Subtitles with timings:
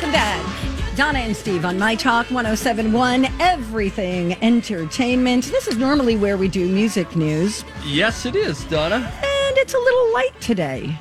[0.00, 0.12] Hey, good morning.
[0.12, 0.96] Welcome back.
[0.96, 5.44] Donna and Steve on My Talk 1071, Everything Entertainment.
[5.44, 8.96] This is normally where we do music news, Yes, it is, Donna.
[8.96, 10.96] and it's a little light today.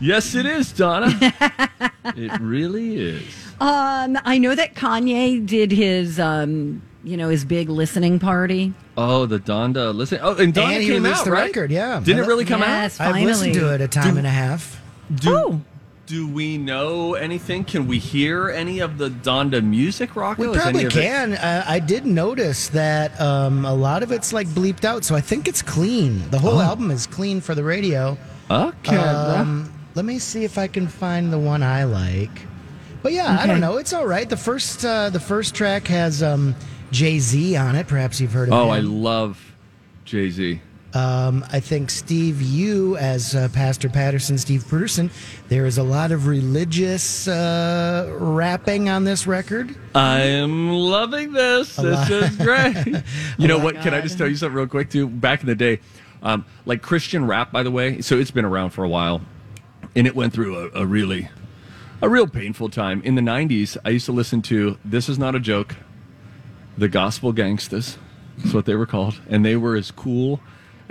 [0.00, 1.08] Yes, it is, Donna.
[2.16, 3.22] it really is.
[3.60, 8.72] Um, I know that Kanye did his, um, you know, his big listening party.
[8.96, 9.94] Oh, the Donda.
[9.94, 10.18] Listen.
[10.22, 11.44] Oh, and Donda And he came released out, the right?
[11.46, 12.00] record, yeah.
[12.02, 13.14] Didn't it really come Yes, out?
[13.14, 14.80] I've listened to it a time and a half.
[15.14, 15.60] Do, Oh.
[16.06, 17.64] Do we know anything?
[17.64, 20.50] Can we hear any of the Donda music, Rocco?
[20.50, 21.32] We probably can.
[21.32, 25.22] Uh, I did notice that um, a lot of it's like bleeped out, so I
[25.22, 26.28] think it's clean.
[26.30, 26.40] The Oh.
[26.40, 28.18] whole album is clean for the radio.
[28.50, 28.96] Okay.
[28.96, 32.46] Um, let me see if I can find the one I like.
[33.02, 33.78] But yeah, I don't know.
[33.78, 34.28] It's all right.
[34.28, 36.54] The first uh, the first track has um,
[36.90, 37.86] Jay Z on it.
[37.86, 38.70] Perhaps you've heard of oh, him.
[38.70, 39.54] I love
[40.04, 40.60] Jay Z.
[40.94, 45.10] Um, I think Steve, you as uh, Pastor Patterson, Steve Peterson,
[45.48, 49.74] there is a lot of religious uh, rapping on this record.
[49.96, 51.74] I am loving this.
[51.74, 52.76] This is great.
[53.38, 53.74] you know what?
[53.80, 55.08] Can I just tell you something real quick too?
[55.08, 55.80] Back in the day,
[56.22, 58.00] um, like Christian rap, by the way.
[58.00, 59.20] So it's been around for a while,
[59.96, 61.28] and it went through a, a really,
[62.02, 63.76] a real painful time in the '90s.
[63.84, 64.78] I used to listen to.
[64.84, 65.74] This is not a joke.
[66.78, 67.96] The Gospel Gangstas.
[68.38, 70.40] That's what they were called, and they were as cool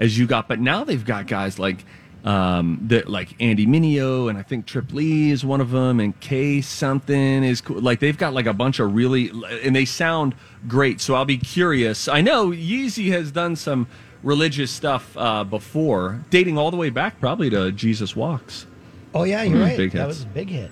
[0.03, 0.47] as you got.
[0.47, 1.83] But now they've got guys like.
[2.25, 6.17] Um, that like Andy Mineo and I think Trip Lee is one of them, and
[6.21, 7.81] K something is cool.
[7.81, 9.29] Like they've got like a bunch of really,
[9.61, 10.33] and they sound
[10.65, 11.01] great.
[11.01, 12.07] So I'll be curious.
[12.07, 13.87] I know Yeezy has done some
[14.23, 18.67] religious stuff uh, before, dating all the way back probably to Jesus Walks.
[19.13, 19.75] Oh yeah, you're Mm, right.
[19.77, 20.71] big that was a big hit.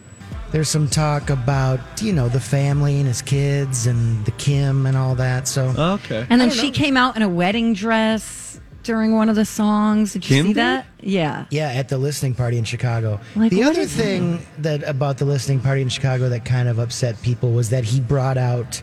[0.52, 4.96] There's some talk about you know the family and his kids and the Kim and
[4.96, 5.50] all that.
[5.50, 6.26] So Okay.
[6.30, 8.51] And then she came out in a wedding dress
[8.84, 10.14] during one of the songs.
[10.14, 10.58] Did you Kim see did?
[10.58, 10.86] that?
[11.02, 11.46] Yeah.
[11.50, 13.20] yeah, at the listening party in Chicago.
[13.36, 17.22] Like, the other thing that about the listening party in Chicago that kind of upset
[17.22, 18.82] people was that he brought out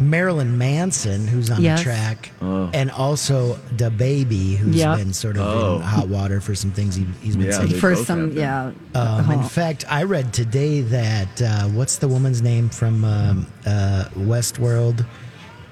[0.00, 1.78] Marilyn Manson, who's on Yes.
[1.78, 4.96] the track, and also the baby, who's Yep.
[4.98, 5.76] been sort of Oh.
[5.76, 7.74] in hot water for some things he, he's been Yeah, saying.
[7.74, 8.70] For some, have yeah.
[8.94, 9.42] Um, in Oh.
[9.42, 15.04] fact, I read today that uh, what's the woman's name from um, uh, Westworld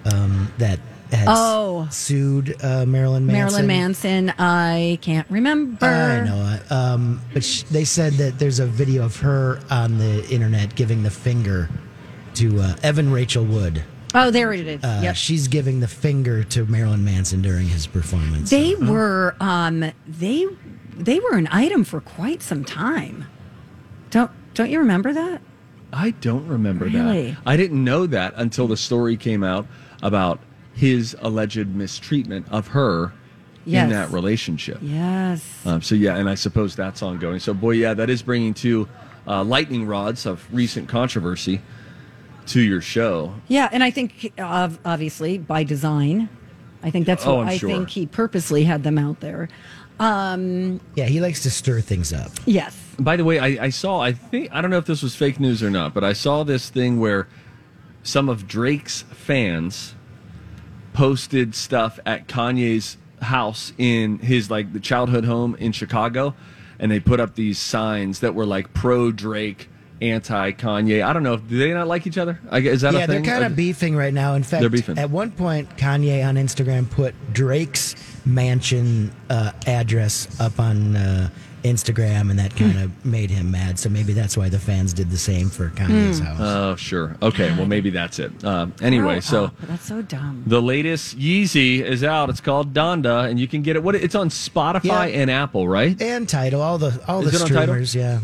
[0.04, 0.78] um, that
[1.12, 1.88] has Oh.
[1.90, 3.32] sued uh, Marilyn Manson?
[3.34, 4.34] Marilyn Manson.
[4.38, 5.86] I can't remember.
[5.86, 6.72] I know it.
[6.72, 11.02] Um, but sh- they said that there's a video of her on the internet giving
[11.02, 11.68] the finger
[12.34, 13.82] to uh, Evan Rachel Wood.
[14.14, 14.82] Oh, there it is.
[14.82, 15.16] Uh, yep.
[15.16, 18.50] She's giving the finger to Marilyn Manson during his performance.
[18.50, 20.46] They were um they
[20.96, 23.26] they were an item for quite some time.
[24.10, 25.40] Don't don't you remember that?
[25.92, 27.30] I don't remember Really?
[27.32, 27.38] that.
[27.46, 29.66] I didn't know that until the story came out
[30.02, 30.40] about
[30.74, 33.12] his alleged mistreatment of her
[33.66, 33.84] Yes.
[33.84, 34.78] in that relationship.
[34.80, 35.44] Yes.
[35.66, 37.38] Um, so yeah, and I suppose that's ongoing.
[37.40, 38.88] So boy, yeah, that is bringing two
[39.26, 41.60] uh, lightning rods of recent controversy
[42.46, 43.34] to your show.
[43.48, 46.30] Yeah, and I think uh, obviously by design.
[46.82, 47.68] I think that's Oh, what I'm I sure.
[47.68, 49.50] think he purposely had them out there.
[50.00, 52.30] Um yeah, he likes to stir things up.
[52.46, 52.74] yes.
[52.98, 54.00] By the way, I, I saw.
[54.00, 56.42] I think I don't know if this was fake news or not, but I saw
[56.44, 57.28] this thing where
[58.02, 59.94] some of Drake's fans
[60.92, 66.34] posted stuff at Kanye's house in his like the childhood home in Chicago,
[66.78, 69.68] and they put up these signs that were like pro Drake,
[70.00, 71.04] anti Kanye.
[71.04, 71.36] I don't know.
[71.36, 72.40] Do they not like each other?
[72.50, 73.22] I, guess- is that yeah, a thing?
[73.22, 74.34] they're kind of beefing right now.
[74.34, 74.98] In fact, They're beefing.
[74.98, 77.94] at one point, Kanye on Instagram put Drake's
[78.24, 81.30] mansion uh, address up on uh,
[81.62, 83.78] Instagram, and that kind of made him mad.
[83.78, 86.38] So maybe that's why the fans did the same for Kanye's house.
[86.40, 87.16] Oh, sure.
[87.22, 87.50] Okay.
[87.56, 88.44] Well, maybe that's it.
[88.44, 89.44] Um, anyway, Grow so.
[89.46, 89.54] up.
[89.62, 90.44] that's so dumb.
[90.46, 92.30] The latest Yeezy is out.
[92.30, 93.82] It's called Donda, and you can get it.
[93.82, 93.94] What?
[93.94, 95.20] It's on Spotify Yeah.
[95.20, 96.00] and Apple, right?
[96.00, 97.62] and Tidal all the all Is the it on Tidal?
[97.64, 97.94] streamers.
[97.94, 98.20] Yeah,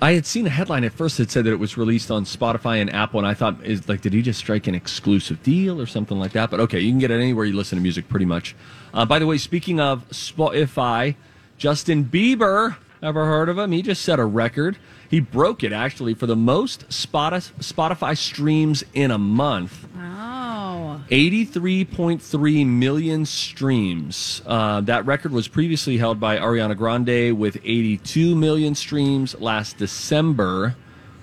[0.00, 2.80] I had seen a headline at first that said that it was released on Spotify
[2.80, 5.86] and Apple, and I thought, is like, did he just strike an exclusive deal or
[5.86, 6.50] something like that?
[6.50, 8.54] But okay, you can get it anywhere you listen to music, pretty much.
[8.94, 11.16] Uh, by the way, speaking of Spotify,
[11.58, 13.72] Justin Bieber, ever heard of him?
[13.72, 14.76] He just set a record.
[15.10, 19.88] He broke it actually for the most Spotify streams in a month.
[19.96, 21.00] Wow.
[21.10, 24.42] 83.3 million streams.
[24.46, 30.76] Uh, that record was previously held by Ariana Grande with 82 million streams last December.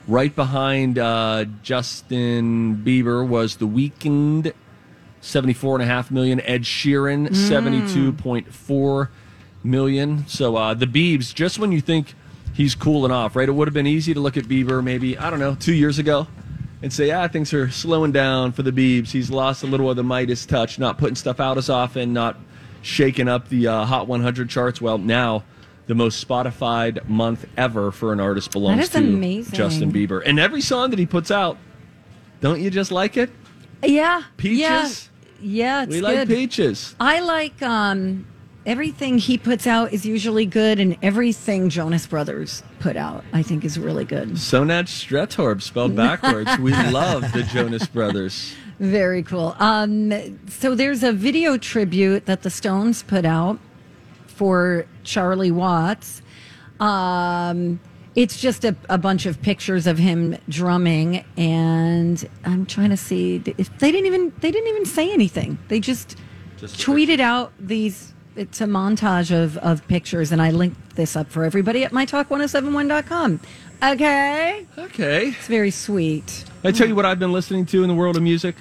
[0.07, 4.53] Right behind uh, Justin Bieber was The Weeknd,
[5.21, 6.41] 74.5 million.
[6.41, 8.45] Ed Sheeran, Mm.
[8.45, 9.07] 72.4
[9.65, 10.27] million.
[10.27, 12.13] So uh, the Biebs, just when you think
[12.53, 13.47] he's cooling off, right?
[13.47, 15.99] It would have been easy to look at Bieber maybe, I don't know, two years
[15.99, 16.27] ago
[16.81, 19.09] and say, ah, things are slowing down for the Biebs.
[19.09, 22.37] He's lost a little of the Midas touch, not putting stuff out as often, not
[22.81, 24.79] shaking up the uh, Hot 100 charts.
[24.79, 25.43] Well, now
[25.87, 29.53] the most Spotify month ever for an artist belongs to amazing.
[29.53, 30.21] Justin Bieber.
[30.25, 31.57] And every song that he puts out,
[32.41, 33.29] don't you just like it?
[33.83, 34.23] Yeah.
[34.37, 35.09] Peaches?
[35.39, 36.95] Yeah, yeah we like peaches.
[36.99, 38.25] I like um,
[38.65, 43.63] everything he puts out is usually good, and everything Jonas Brothers put out, I think,
[43.65, 44.29] is really good.
[44.31, 46.57] Sonat Stretorp spelled backwards.
[46.59, 48.53] we love the Jonas Brothers.
[48.79, 49.55] Very cool.
[49.59, 50.11] Um,
[50.49, 53.59] so there's a video tribute that the Stones put out
[54.27, 56.21] for Charlie Watts.
[56.79, 57.79] Um,
[58.15, 63.41] it's just a, a bunch of pictures of him drumming, and I'm trying to see
[63.57, 65.57] if they didn't even they didn't even say anything.
[65.69, 66.17] They just,
[66.57, 68.13] Just tweeted out these.
[68.35, 73.39] It's a montage of, of pictures, and I linked this up for everybody at mytalk1071.com.
[73.83, 75.27] Okay, Okay.
[75.29, 76.43] it's very sweet.
[76.63, 78.55] I tell you what I've been listening to in the world of music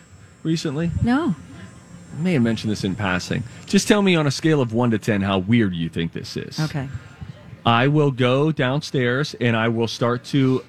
[0.44, 0.90] recently.
[1.02, 1.34] No,
[2.16, 3.42] I may have mentioned this in passing.
[3.66, 6.36] Just tell me on a scale of one to ten how weird you think this
[6.36, 6.60] is.
[6.60, 6.88] okay.
[7.66, 10.62] I will go downstairs and I will start to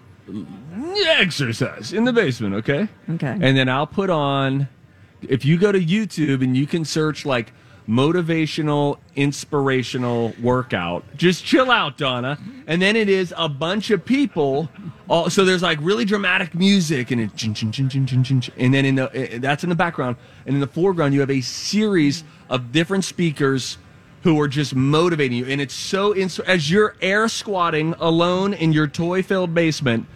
[1.18, 2.88] exercise in the basement, okay?
[3.10, 3.38] Okay.
[3.42, 4.68] And then I'll put on,
[5.22, 7.52] if you go to YouTube and you can search like
[7.88, 12.40] motivational, inspirational workout, just chill out, Donna.
[12.68, 14.70] And then it is a bunch of people.
[15.08, 17.44] All, so there's like really dramatic music and it,
[18.58, 20.18] and then in the, eh, that's in the background.
[20.46, 23.78] And in the foreground, you have a series of different speakers
[24.24, 25.46] who are just motivating you.
[25.46, 30.08] And it's so, as you're air squatting alone in your toy filled basement,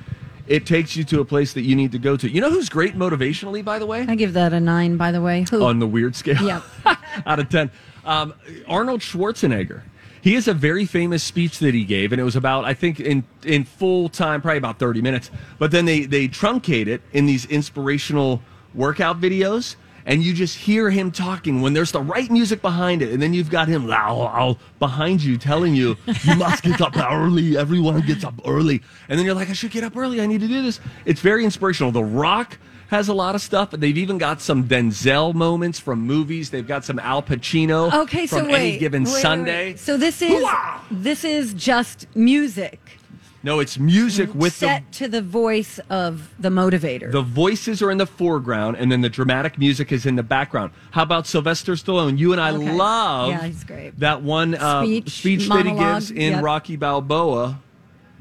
[0.50, 2.28] it takes you to a place that you need to go to.
[2.28, 4.06] You know who's great motivationally, by the way?
[4.08, 5.46] I give that a nine, by the way.
[5.52, 5.64] Who?
[5.64, 6.42] On the weird scale?
[6.42, 6.64] Yep.
[7.26, 7.70] out of 10.
[8.04, 8.34] Um,
[8.68, 9.84] Arnold Schwarzenegger.
[10.22, 13.00] He has a very famous speech that he gave, and it was about, I think,
[13.00, 15.32] in, in full time, probably about 30 minutes.
[15.60, 18.42] But then they, they truncate it in these inspirational
[18.74, 19.76] workout videos,
[20.06, 23.12] and you just hear him talking when there's the right music behind it.
[23.12, 26.96] And then you've got him low, low, behind you telling you, you must get up
[26.98, 27.58] early.
[27.58, 28.82] Everyone gets up early.
[29.08, 30.22] And then you're like, I should get up early.
[30.22, 30.80] I need to do this.
[31.06, 31.92] It's very inspirational.
[31.92, 32.58] The Rock
[32.90, 36.50] has a lot of stuff, but they've even got some Denzel moments from movies.
[36.50, 39.66] They've got some Al Pacino Okay, so wait, any given wait, wait, Sunday.
[39.68, 39.80] wait.
[39.80, 40.86] So this is Hoo-ah!
[40.90, 42.99] this is just music
[43.42, 47.10] No, it's music with the set to the voice of the motivator.
[47.12, 50.72] the voices are in the foreground and then the dramatic music is in the background.
[50.92, 52.18] How about Sylvester Stallone?
[52.18, 52.72] You and I Okay.
[52.74, 53.98] love Yeah, he's great.
[54.00, 56.44] that one uh, Speech, speech, that he gives in yep.
[56.44, 57.60] Rocky Balboa.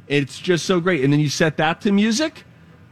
[0.07, 1.03] It's just so great.
[1.03, 2.45] And then you set that to music.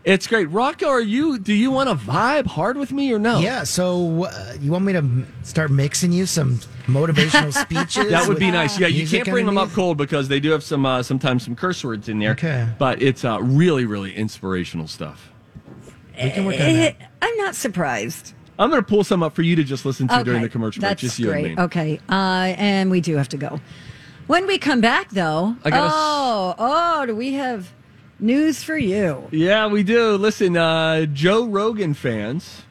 [0.07, 0.47] It's great.
[0.51, 3.41] Rocco, are you do you want to vibe hard with me or no?
[3.41, 8.11] Yeah, so uh, you want me to start mixing you some motivational speeches?
[8.11, 8.79] That would be nice.
[8.79, 11.57] Yeah, you can't bring them up cold because they do have some uh, sometimes some
[11.57, 12.31] curse words in there.
[12.33, 12.69] Okay.
[12.79, 15.33] But it's uh, really really inspirational stuff.
[16.23, 17.11] We can work on Eh, that.
[17.21, 18.33] I'm not surprised.
[18.61, 20.49] I'm going to pull some up for you to just listen to Okay, during the
[20.49, 20.91] commercial break.
[20.93, 21.47] That's Just you great.
[21.47, 21.63] and me.
[21.65, 23.61] Okay, uh, and we do have to go.
[24.29, 27.71] When we come back, though, I gotta s- oh, oh, do we have
[28.19, 29.29] news for you?
[29.31, 30.17] Yeah, we do.
[30.17, 32.63] Listen, uh, Joe Rogan fans.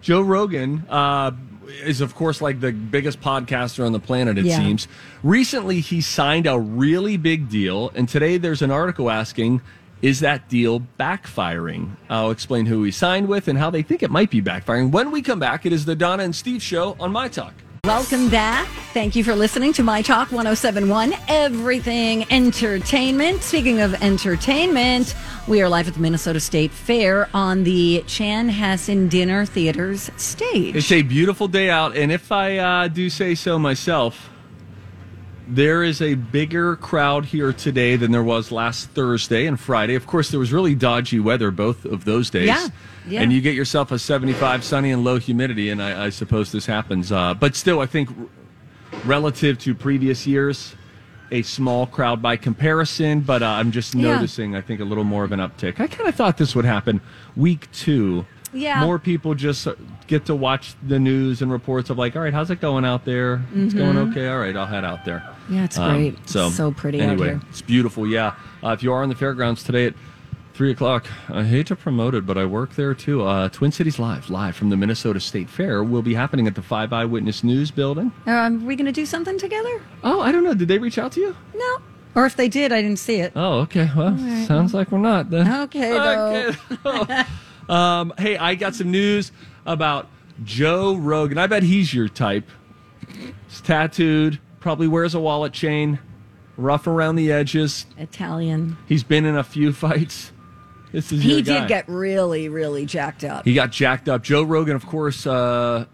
[0.00, 1.32] Joe Rogan uh,
[1.84, 4.56] is, of course, like the biggest podcaster on the planet, it Yeah.
[4.58, 4.88] seems.
[5.22, 9.60] Recently, he signed a really big deal, and today there's an article asking,
[10.00, 11.90] is that deal backfiring?
[12.08, 14.90] I'll explain who he signed with and how they think it might be backfiring.
[14.90, 17.52] When we come back, it is the Donna and Steve show on My Talk.
[17.84, 18.68] Welcome back.
[18.92, 23.42] Thank you for listening to My Talk 1071, Everything Entertainment.
[23.42, 25.14] Speaking of entertainment,
[25.48, 30.76] we are live at the Minnesota State Fair on the Chanhassen Dinner Theater's stage.
[30.76, 34.28] It's a beautiful day out, and if I uh, do say so myself,
[35.50, 39.94] there is a bigger crowd here today than there was last Thursday and Friday.
[39.96, 42.46] Of course, there was really dodgy weather both of those days.
[42.46, 42.68] Yeah,
[43.06, 43.20] yeah.
[43.22, 46.66] And you get yourself a 75 sunny and low humidity, and I, I suppose this
[46.66, 47.10] happens.
[47.12, 48.08] Uh, but still, I think
[49.04, 50.74] relative to previous years,
[51.32, 54.14] a small crowd by comparison, but uh, I'm just Yeah.
[54.16, 55.80] noticing, I think, a little more of an uptick.
[55.80, 57.00] I kind of thought this would happen
[57.36, 58.26] week two.
[58.52, 58.80] Yeah.
[58.84, 59.68] More people just
[60.08, 63.04] get to watch the news and reports of, like, all right, how's it going out
[63.04, 63.42] there?
[63.54, 64.26] It's going okay.
[64.28, 65.22] All right, I'll head out there.
[65.50, 66.28] Yeah, it's Um, great.
[66.28, 67.40] so, So pretty out anyway, here.
[67.50, 68.34] It's beautiful, yeah.
[68.62, 69.94] Uh, if you are on the fairgrounds today at
[70.54, 73.24] 3 o'clock, I hate to promote it, but I work there too.
[73.24, 76.62] Uh, Twin Cities Live, live from the Minnesota State Fair, will be happening at the
[76.62, 78.12] Five Eyewitness News Building.
[78.26, 79.82] Um, are we going to do something together?
[80.04, 80.54] Oh, I don't know.
[80.54, 81.36] Did they reach out to you?
[81.54, 81.76] No.
[82.14, 83.32] Or if they did, I didn't see it.
[83.36, 83.88] Oh, okay.
[83.96, 84.16] Well,
[84.46, 85.50] sounds like we're not then.
[85.62, 86.52] Okay, though.
[86.84, 87.22] Okay.
[87.68, 89.30] um, hey, I got some news
[89.64, 90.08] about
[90.44, 91.38] Joe Rogan.
[91.38, 92.48] I bet he's your type.
[93.48, 95.98] He's tattooed, probably wears a wallet chain,
[96.56, 97.86] rough around the edges.
[97.98, 98.76] Italian.
[98.86, 100.32] He's been in a few fights.
[100.92, 103.44] This is He did get really, really jacked up.
[103.44, 104.22] He got jacked up.
[104.22, 105.86] Joe Rogan, of course, uh,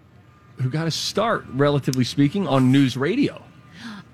[0.61, 3.43] who got his start, relatively speaking, on NewsRadio.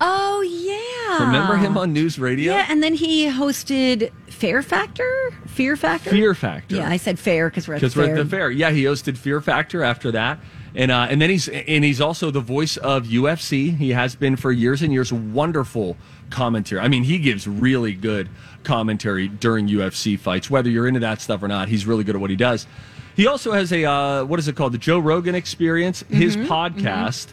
[0.01, 1.27] Oh yeah.
[1.27, 2.45] Remember him on NewsRadio?
[2.47, 6.75] Yeah, and then he hosted Fair Factor, Fear Factor, Fear Factor.
[6.75, 8.51] Yeah, I said fair because we're because we're at the fair.
[8.51, 10.41] Yeah, he hosted Fear Factor after that,
[10.75, 13.77] and uh, and then he's and he's also the voice of UFC.
[13.77, 15.13] He has been for years and years.
[15.13, 15.97] Wonderful
[16.31, 16.81] commentary.
[16.81, 18.29] I mean, he gives really good
[18.65, 20.49] commentary during UFC fights.
[20.51, 22.67] Whether you're into that stuff or not, he's really good at what he does.
[23.15, 24.73] He also has a uh, what is it called?
[24.73, 26.05] The Joe Rogan Experience.
[26.09, 27.29] His Mm-hmm, podcast.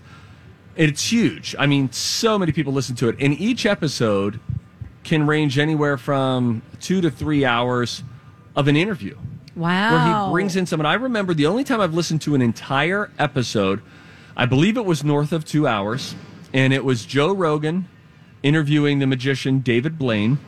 [0.75, 1.55] It's huge.
[1.60, 4.39] I mean, so many people listen to it, and each episode
[5.03, 8.03] can range anywhere from two to three hours
[8.55, 9.17] of an interview
[9.60, 9.92] wow.
[9.92, 10.86] where he brings in someone.
[10.86, 13.82] I remember the only time I've listened to an entire episode,
[14.38, 16.16] I believe it was north of two hours,
[16.54, 17.88] and it was Joe Rogan
[18.42, 20.39] interviewing the magician David Blaine,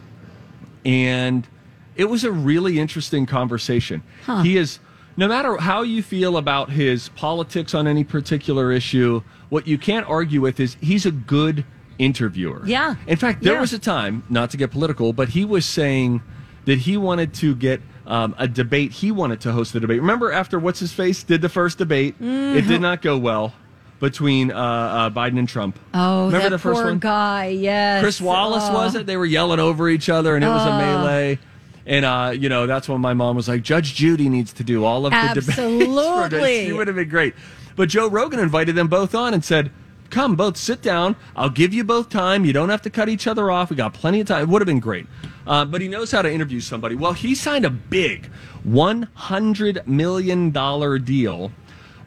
[0.85, 1.47] and
[1.95, 4.03] it was a really interesting conversation.
[4.43, 4.79] He is.
[5.17, 10.07] No matter how you feel about his politics on any particular issue, what you can't
[10.09, 11.65] argue with is he's a good
[11.99, 12.61] interviewer.
[12.65, 12.95] Yeah.
[13.07, 13.61] In fact, there Yeah.
[13.61, 16.21] was a time, not to get political, but he was saying
[16.63, 18.91] that he wanted to get um, a debate.
[18.91, 19.99] He wanted to host the debate.
[20.01, 22.57] Remember, after what's his face did the first debate, Mm-hmm.
[22.57, 23.53] it did not go well
[23.99, 25.77] between uh, uh, Biden and Trump.
[25.93, 26.99] Oh, remember the first one?
[26.99, 27.47] guy.
[27.47, 28.01] Yes.
[28.01, 28.73] Chris Wallace Oh.
[28.73, 29.05] was it?
[29.05, 31.39] They were yelling over each other, and it was a melee.
[31.85, 34.85] And uh, you know that's when my mom was like, "Judge Judy needs to do
[34.85, 36.65] all of the debates." Absolutely.
[36.65, 37.33] she would have been great.
[37.75, 39.71] But Joe Rogan invited them both on and said,
[40.11, 41.15] "Come, both sit down.
[41.35, 42.45] I'll give you both time.
[42.45, 43.69] You don't have to cut each other off.
[43.71, 45.07] We got plenty of time." It would have been great.
[45.47, 46.95] Uh, but he knows how to interview somebody.
[46.95, 48.27] Well, he signed a big,
[48.63, 51.51] one hundred million dollar deal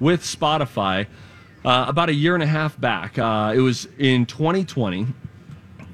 [0.01, 1.07] with Spotify
[1.65, 3.19] uh, about a year and a half back.
[3.19, 5.07] Uh, it was in 2020.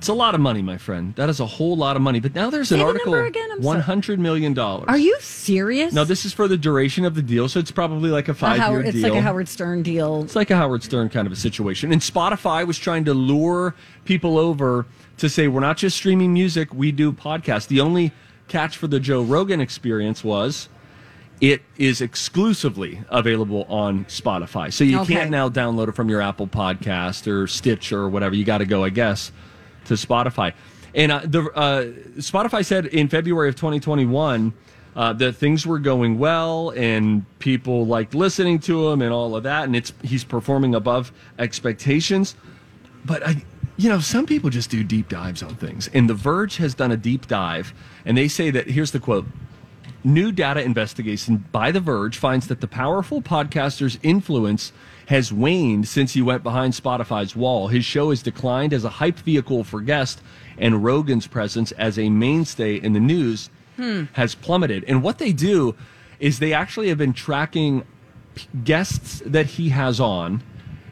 [0.01, 1.15] It's a lot of money, my friend.
[1.17, 2.21] That is a whole lot of money.
[2.21, 3.51] But now there's an the article again?
[3.61, 4.87] One hundred million dollars.
[4.89, 5.93] Are you serious?
[5.93, 8.35] No, this is for the duration of the deal, so it's probably like a A
[8.35, 8.95] five year deal.
[8.95, 10.23] It's like a Howard Stern deal.
[10.25, 11.93] It's like a Howard Stern kind of a situation.
[11.93, 13.75] And Spotify was trying to lure
[14.07, 14.87] people over
[15.19, 17.67] to say, we're not just streaming music, we do podcasts.
[17.67, 18.11] The only
[18.49, 20.71] catch for the Joe Rogan experience was
[21.43, 24.73] it is exclusively available on Spotify.
[24.73, 25.15] So you Okay.
[25.15, 28.35] can't now download it from your Apple podcast or Stitch or whatever.
[28.35, 29.31] You got to go, I guess,
[29.91, 30.55] to Spotify.
[30.95, 31.85] And uh, the uh,
[32.19, 34.53] Spotify said in February of 2021
[34.97, 39.43] uh, that things were going well and people liked listening to him and all of
[39.43, 42.35] that, and it's he's performing above expectations.
[43.05, 43.45] But I,
[43.77, 46.93] you know, some people just do deep dives on things, and The Verge has done
[46.93, 47.73] a deep dive,
[48.05, 49.27] and they say that here's the quote.
[50.03, 54.73] New data investigation by The Verge finds that the powerful podcaster's influence
[55.09, 57.69] has waned since he went behind Spotify's wall.
[57.69, 60.23] His show has declined as a hype vehicle for guests,
[60.57, 64.05] and Rogan's presence as a mainstay in the news hmm.
[64.13, 64.85] has plummeted.
[64.89, 65.75] And what they do
[66.19, 67.85] is they actually have been tracking
[68.65, 70.43] guests that he has on,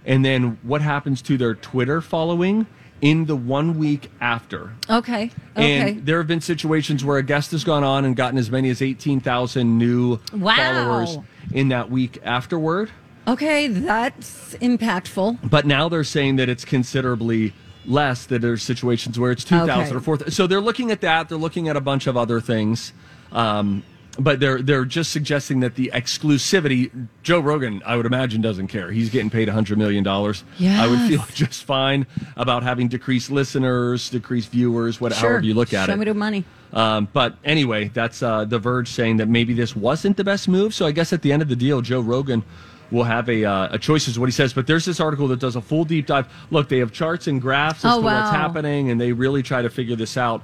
[0.05, 2.67] and then what happens to their Twitter following
[3.01, 4.73] in the one week after.
[4.91, 5.31] Okay.
[5.57, 5.91] Okay.
[5.91, 8.71] And there have been situations where a guest has gone on and gotten as many
[8.71, 10.57] as 18,000 new Wow.
[10.57, 11.19] followers
[11.53, 12.91] in that week afterward.
[13.27, 15.39] okay, that's impactful.
[15.51, 17.53] But now they're saying that it's considerably
[17.87, 19.95] less, that there's situations where it's 2,000 Okay.
[19.97, 20.33] or 4,000.
[20.33, 21.29] So they're looking at that.
[21.29, 22.93] They're looking at a bunch of other things.
[23.33, 23.83] Um,
[24.19, 27.09] but they're they're just suggesting that the exclusivity.
[27.23, 28.91] Joe Rogan, I would imagine, doesn't care.
[28.91, 30.45] He's getting paid hundred million dollars.
[30.61, 32.07] I would feel just fine
[32.37, 35.41] about having decreased listeners, decreased viewers, whatever Sure.
[35.41, 35.97] you look at Show it.
[35.99, 36.45] me the money.
[36.73, 40.75] Um, but anyway, that's uh, The Verge saying that maybe this wasn't the best move.
[40.75, 42.43] So I guess at the end of the deal, Joe Rogan
[42.91, 44.53] will have a, uh, a choice, is what he says.
[44.53, 46.27] But there's this article that does a full deep dive.
[46.51, 49.63] Look, they have charts and graphs as Oh, to what's happening, and they really try
[49.63, 50.43] to figure this out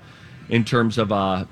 [0.48, 1.44] in terms of uh,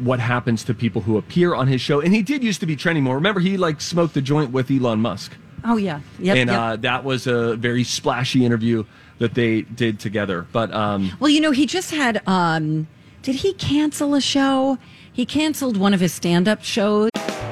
[0.00, 2.00] what happens to people who appear on his show.
[2.00, 3.14] And he did used to be trending more.
[3.16, 5.32] Remember, he like smoked the joint with Elon Musk
[5.64, 6.00] Oh yeah.
[6.18, 6.34] yeah.
[6.34, 6.58] and yep.
[6.58, 8.84] uh, that was a very splashy interview
[9.18, 10.46] that they did together.
[10.52, 12.22] But um, Well, you know, he just had.
[12.28, 12.86] um
[13.22, 14.78] Did he cancel a show?
[15.12, 17.10] He canceled one of his stand-up shows.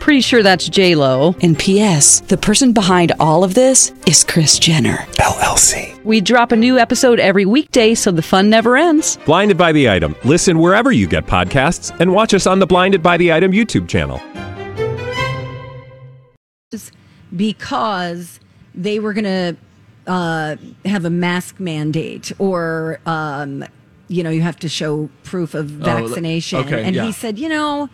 [0.00, 1.34] Pretty sure that's J Lo.
[1.42, 2.20] And P.S.
[2.20, 6.02] The person behind all of this is Kris Jenner LLC.
[6.04, 9.18] We drop a new episode every weekday, so the fun never ends.
[9.26, 10.14] Blinded by the item.
[10.24, 13.88] Listen wherever you get podcasts, and watch us on the Blinded by the Item YouTube
[13.88, 14.20] channel.
[17.34, 18.40] because
[18.74, 19.56] they were going to
[20.06, 23.64] uh, have a mask mandate or, um,
[24.08, 26.60] you know, you have to show proof of vaccination.
[26.60, 27.04] okay, and yeah.
[27.04, 27.90] he said, you know,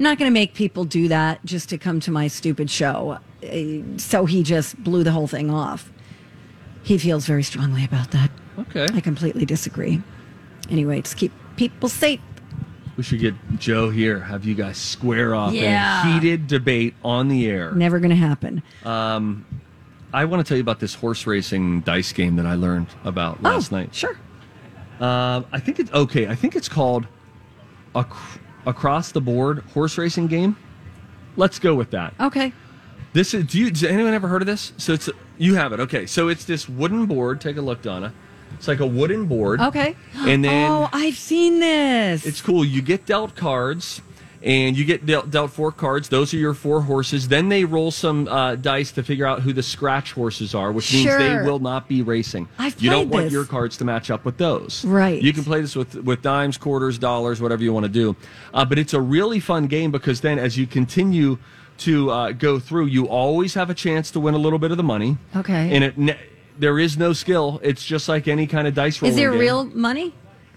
[0.00, 3.18] I'm not going to make people do that just to come to my stupid show.
[3.44, 5.92] Uh, So he just blew the whole thing off.
[6.82, 8.30] He feels very strongly about that.
[8.60, 10.00] okay, I completely disagree.
[10.70, 12.18] Anyway, just keep people safe.
[12.96, 14.20] we should get Joe here.
[14.20, 16.00] Have you guys square off Yeah.
[16.02, 17.72] in a heated debate on the air.
[17.72, 18.62] Never going to happen.
[18.86, 19.44] Um,
[20.14, 23.42] I want to tell you about this horse racing dice game that I learned about
[23.42, 23.94] last oh, night.
[23.94, 24.16] Sure.
[24.98, 26.26] Uh, I think it's okay.
[26.26, 27.06] I think it's called
[27.94, 30.56] Ac- across the board horse racing game.
[31.36, 32.14] Let's go with that.
[32.20, 32.52] Okay.
[33.12, 33.46] This is.
[33.46, 33.68] Do you?
[33.68, 34.72] Has anyone ever heard of this?
[34.76, 35.80] So it's you have it.
[35.80, 36.06] Okay.
[36.06, 37.40] So it's this wooden board.
[37.40, 38.12] Take a look, Donna.
[38.54, 39.60] It's like a wooden board.
[39.60, 39.96] Okay.
[40.14, 42.26] And then oh, I've seen this.
[42.26, 42.64] it's cool.
[42.64, 44.02] You get dealt cards,
[44.42, 46.08] and you get dealt, dealt four cards.
[46.08, 47.28] Those are your four horses.
[47.28, 50.92] Then they roll some uh, dice to figure out who the scratch horses are, which
[50.92, 52.48] means they will not be racing.
[52.58, 53.32] I've you don't played want this.
[53.32, 54.84] your cards to match up with those.
[54.84, 55.20] Right.
[55.22, 58.16] You can play this with with dimes, quarters, dollars, whatever you want to do.
[58.54, 61.38] Uh, but it's a really fun game because then as you continue
[61.78, 64.76] to uh, go through, you always have a chance to win a little bit of
[64.76, 65.16] the money.
[65.36, 65.74] Okay.
[65.74, 65.98] And it.
[65.98, 66.18] Ne-
[66.58, 67.58] there is no skill.
[67.62, 69.40] It's just like any kind of dice rolling Is there game.
[69.40, 70.12] real money?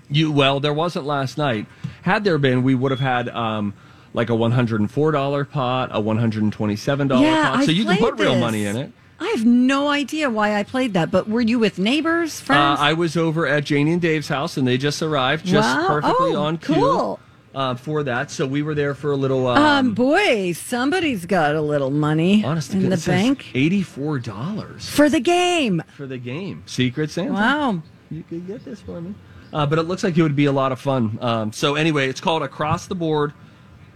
[0.09, 1.65] You well, there wasn't last night.
[2.03, 3.73] Had there been, we would have had um,
[4.13, 7.25] like a one hundred and four dollar pot, a one hundred and twenty seven dollar
[7.25, 7.59] yeah, pot.
[7.59, 8.91] I So you can put real money in it.
[9.19, 12.79] I have no idea why I played that, but were you with neighbors, Uh, friends?
[12.81, 15.87] I was over at Janie and Dave's house, and they just arrived, just Wow.
[15.87, 17.19] perfectly Oh, on cue cool.
[17.55, 18.31] uh, for that.
[18.31, 19.47] So we were there for a little.
[19.47, 24.89] Um, um, boy, somebody's got a little money honest in the bank eighty four dollars
[24.89, 25.81] for the game.
[25.95, 26.63] for the game.
[26.65, 27.31] Secret Santa.
[27.31, 27.81] Wow.
[28.11, 29.15] you could get this for me.
[29.53, 31.17] Uh, but it looks like it would be a lot of fun.
[31.21, 33.33] Um, so anyway, it's called Across the Board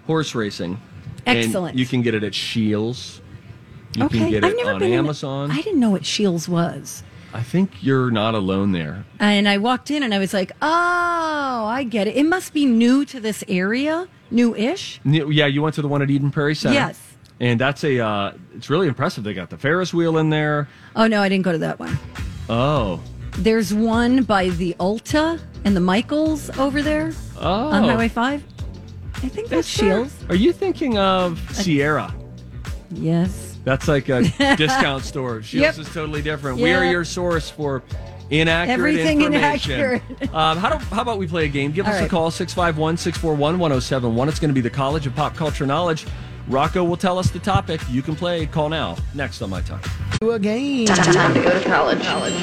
[0.05, 0.79] Horse Racing.
[1.25, 1.77] And Excellent.
[1.77, 3.19] you can get it at Scheels.
[3.95, 5.51] You okay, can get I've it never on been in- Amazon.
[5.51, 7.03] I didn't know what Scheels was.
[7.33, 9.03] I think you're not alone there.
[9.19, 12.15] And I walked in and I was like, oh, I get it.
[12.15, 15.01] It must be new to this area, new ish.
[15.05, 16.75] N- Yeah, you went to the one at Eden Prairie Center.
[16.75, 17.01] Yes.
[17.39, 19.23] And that's a, uh, it's really impressive.
[19.23, 20.69] They got the Ferris wheel in there.
[20.95, 21.97] Oh, no, I didn't go to that one.
[22.49, 23.01] Oh.
[23.37, 27.67] There's one by the Ulta and the Michaels over there Oh.
[27.69, 28.43] on Highway 5.
[29.15, 30.13] I think that's Scheels.
[30.29, 32.13] Are you thinking of Sierra?
[32.91, 33.57] Yes.
[33.63, 34.21] That's like a
[34.55, 35.41] discount store.
[35.43, 35.77] Scheels Yep.
[35.87, 36.59] is totally different.
[36.59, 37.83] We are your source for
[38.29, 39.71] inaccurate Everything information.
[39.79, 40.33] inaccurate.
[40.33, 41.71] um, how, do, how about we play a game?
[41.71, 44.29] Give All us a call, 651 641 1071.
[44.29, 46.05] It's going to be the College of Pop Culture Knowledge.
[46.47, 47.81] Rocco will tell us the topic.
[47.89, 48.45] You can play.
[48.45, 48.95] Call now.
[49.13, 49.87] Next on My Talk.
[50.21, 50.87] To a game.
[50.87, 52.01] Time to go to college.
[52.03, 52.33] college.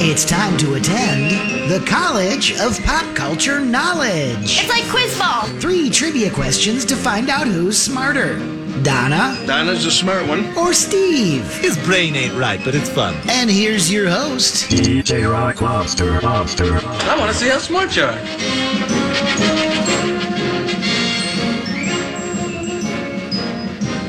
[0.00, 4.60] It's time to attend the College of Pop Culture Knowledge.
[4.60, 5.42] It's like quiz ball.
[5.60, 8.38] Three trivia questions to find out who's smarter
[8.82, 10.54] Donna Donna's a smart one.
[10.58, 11.46] or Steve.
[11.58, 13.14] His brain ain't right, but it's fun.
[13.30, 16.74] And here's your host, DJ Rock Lobster, Lobster.
[16.74, 19.03] I want to see how smart you are.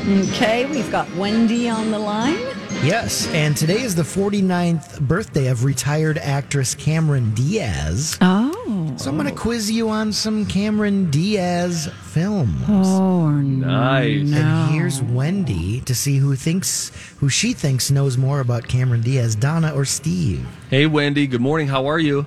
[0.08, 2.38] Okay, we've got Wendy on the line.
[2.84, 8.16] Yes, and today is the 49th birthday of retired actress Cameron Diaz.
[8.20, 8.94] Oh.
[8.96, 12.54] So I'm going to quiz you on some Cameron Diaz films.
[12.68, 14.32] Oh, Nice.
[14.32, 19.34] And here's Wendy to see who thinks who she thinks knows more about Cameron Diaz,
[19.34, 20.46] Donna or Steve.
[20.70, 21.26] Hey, Wendy.
[21.26, 21.66] Good morning.
[21.66, 22.26] How are you?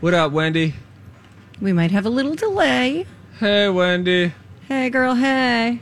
[0.00, 0.74] What up, Wendy?
[1.60, 3.06] We might have a little delay.
[3.38, 4.32] Hey, Wendy.
[4.68, 5.80] Hey, girl, hey.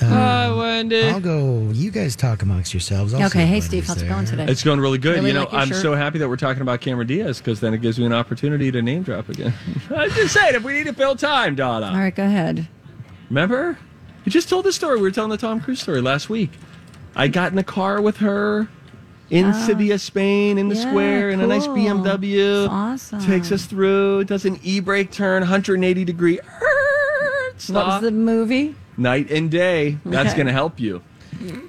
[0.00, 1.02] Hi, Wendy.
[1.08, 1.70] I'll go.
[1.72, 3.12] You guys talk amongst yourselves.
[3.14, 4.10] I'll Okay, hey Wendy's Steve, how's it there.
[4.10, 4.46] going today?
[4.46, 5.16] It's going really good.
[5.16, 5.82] Really you know, like I'm shirt.
[5.82, 8.70] so happy that we're talking about Cameron Diaz because then it gives me an opportunity
[8.70, 9.52] to name drop again.
[9.94, 11.86] I'm just saying, if we need to fill time, Donna.
[11.86, 12.68] All right, go ahead.
[13.28, 13.76] Remember?
[14.24, 14.96] You just told the story.
[14.96, 16.50] We were telling the Tom Cruise story last week.
[17.16, 18.68] I got in the car with her
[19.30, 20.78] in Sevilla, Spain, in the Ah.
[20.78, 21.74] Yeah, square, in a nice cool.
[21.76, 22.68] BMW.
[22.70, 23.20] Awesome.
[23.20, 26.38] Takes us through, does an e brake turn, 180 degree.
[27.68, 28.74] What was the movie?
[28.96, 29.98] Knight and day.
[30.04, 30.36] That's Okay.
[30.36, 31.02] going to help you.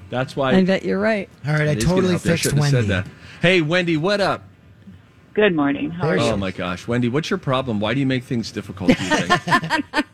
[0.10, 0.54] That's why.
[0.54, 1.30] I bet you're right.
[1.46, 2.32] All right, I it is gonna totally help you.
[2.32, 2.88] I fixed shouldn't have Wendy.
[2.88, 3.12] said that.
[3.42, 4.44] Hey, Wendy, what up?
[5.36, 5.92] Good morning.
[5.92, 6.34] How are There's- you?
[6.34, 7.80] Oh my gosh, Wendy, what's your problem?
[7.80, 8.98] Why do you make things difficult?
[8.98, 9.32] Do you think?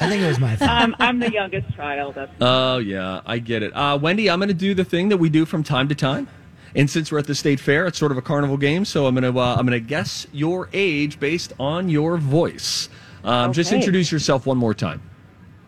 [0.00, 0.70] I think it was my fault.
[0.70, 2.16] Um, I'm the youngest child.
[2.16, 3.70] That's oh yeah, I get it.
[3.76, 6.26] Uh, Wendy, I'm going to do the thing that we do from time to time,
[6.74, 8.84] and since we're at the state fair, it's sort of a carnival game.
[8.84, 12.88] So I'm going to uh, I'm going to guess your age based on your voice.
[13.24, 15.00] Um, Just introduce yourself one more time.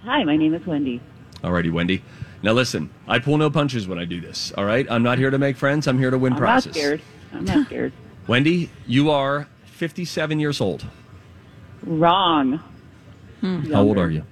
[0.05, 1.01] Hi, my name is Wendy.
[1.43, 2.03] Alrighty, Wendy.
[2.43, 4.53] Now listen, I pull no punches when I do this.
[4.57, 5.87] All right, I'm not here to make friends.
[5.89, 6.67] I'm here to win prizes.
[6.67, 7.03] I'm not scared.
[7.33, 7.93] I'm not scared.
[8.27, 10.85] Wendy, you are 57 years old.
[11.83, 12.61] Wrong.
[13.43, 14.25] How old are you?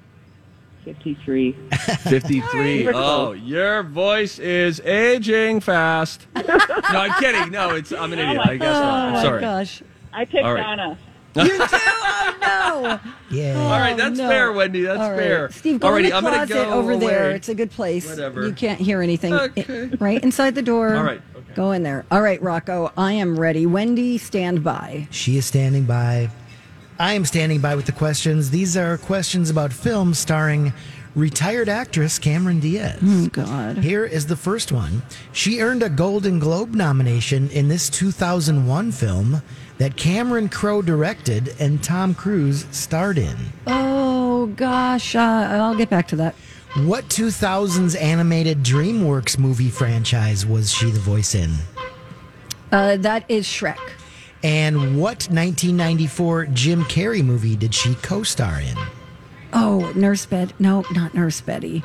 [0.84, 1.52] 53.
[2.00, 2.88] 53.
[2.92, 6.26] Oh, your voice is aging fast.
[6.36, 7.50] no, I'm kidding.
[7.52, 8.40] No, it's I'm an idiot.
[8.44, 9.12] I guess Oh not.
[9.14, 9.40] my Sorry.
[9.40, 9.82] gosh.
[10.12, 10.62] I picked All right.
[10.62, 10.98] Donna.
[11.36, 11.58] You do?
[11.60, 13.00] Oh no.
[13.30, 13.58] Yeah.
[13.60, 14.28] All right, that's oh, no.
[14.28, 14.82] fair, Wendy.
[14.82, 15.18] That's All right.
[15.18, 15.50] fair.
[15.50, 17.30] Steve, go Alrighty, in the I'm gonna closet go over there.
[17.30, 18.08] It's a good place.
[18.08, 18.46] Whatever.
[18.46, 19.32] You can't hear anything.
[19.34, 19.62] Okay.
[19.62, 20.94] It- right inside the door.
[20.94, 21.54] All right, okay.
[21.54, 22.04] Go in there.
[22.10, 22.92] All right, Rocco.
[22.96, 23.66] I am ready.
[23.66, 25.08] Wendy, stand by.
[25.10, 26.30] She is standing by.
[26.98, 28.50] I am standing by with the questions.
[28.50, 30.72] These are questions about films starring
[31.16, 32.98] retired actress Cameron Diaz.
[33.02, 33.78] Oh God.
[33.78, 35.02] Here is the first one.
[35.32, 39.42] She earned a Golden Globe nomination in this 2001 film
[39.78, 43.36] that Cameron Crowe directed and Tom Cruise starred in.
[43.66, 45.14] Oh gosh.
[45.14, 46.34] Uh, I'll get back to that.
[46.76, 51.52] What 2000s animated DreamWorks movie franchise was she the voice in?
[52.72, 53.78] Uh, that is Shrek.
[54.42, 58.76] And what 1994 Jim Carrey movie did she co star in?
[59.52, 60.52] Oh, Nurse Betty.
[60.58, 61.84] No, not Nurse Betty.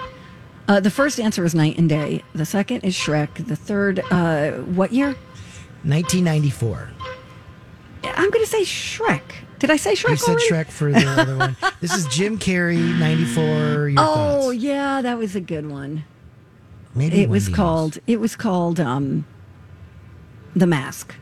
[0.68, 2.24] Uh, the first answer is Knight and Day.
[2.34, 3.48] The second is Shrek.
[3.48, 5.16] The third, uh, what year?
[5.84, 6.90] 1994.
[8.20, 9.22] I'm going to say Shrek.
[9.60, 10.10] Did I say Shrek?
[10.12, 10.50] You said already?
[10.50, 11.56] Shrek for the other one.
[11.82, 13.44] This is Jim Carrey, 94.
[13.90, 14.58] Your Oh thoughts?
[14.58, 16.04] yeah, that was a good one.
[16.96, 18.00] Maybe it was called.
[18.08, 19.26] It was called um,
[20.56, 21.16] The Mask.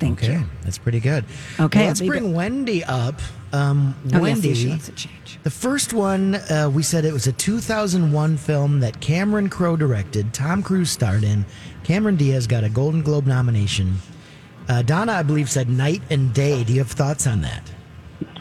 [0.00, 0.44] Thank Okay, you.
[0.62, 1.24] that's pretty good.
[1.60, 3.20] Okay, Well, let's bring Wendy up.
[3.52, 5.38] Um, Oh, yes, Wendy, she wants to change.
[5.42, 10.32] the first one, uh, we said it was a 2001 film that Cameron Crowe directed,
[10.32, 11.44] Tom Cruise starred in.
[11.84, 13.98] Cameron Diaz got a Golden Globe nomination.
[14.70, 16.62] Uh, Donna, I believe, said Knight and Day.
[16.62, 17.68] Do you have thoughts on that?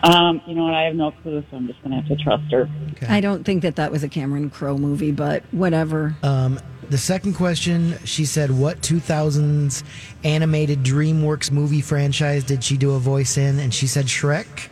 [0.04, 0.76] Um, you know what?
[0.76, 2.70] I have no clue, so I'm just going to have to trust her.
[3.10, 6.15] I don't think that that was a Cameron Crowe movie, but whatever.
[6.22, 9.84] Um, the second question, she said, what 2000s
[10.24, 13.58] animated DreamWorks movie franchise did she do a voice in?
[13.58, 14.70] And she said Shrek.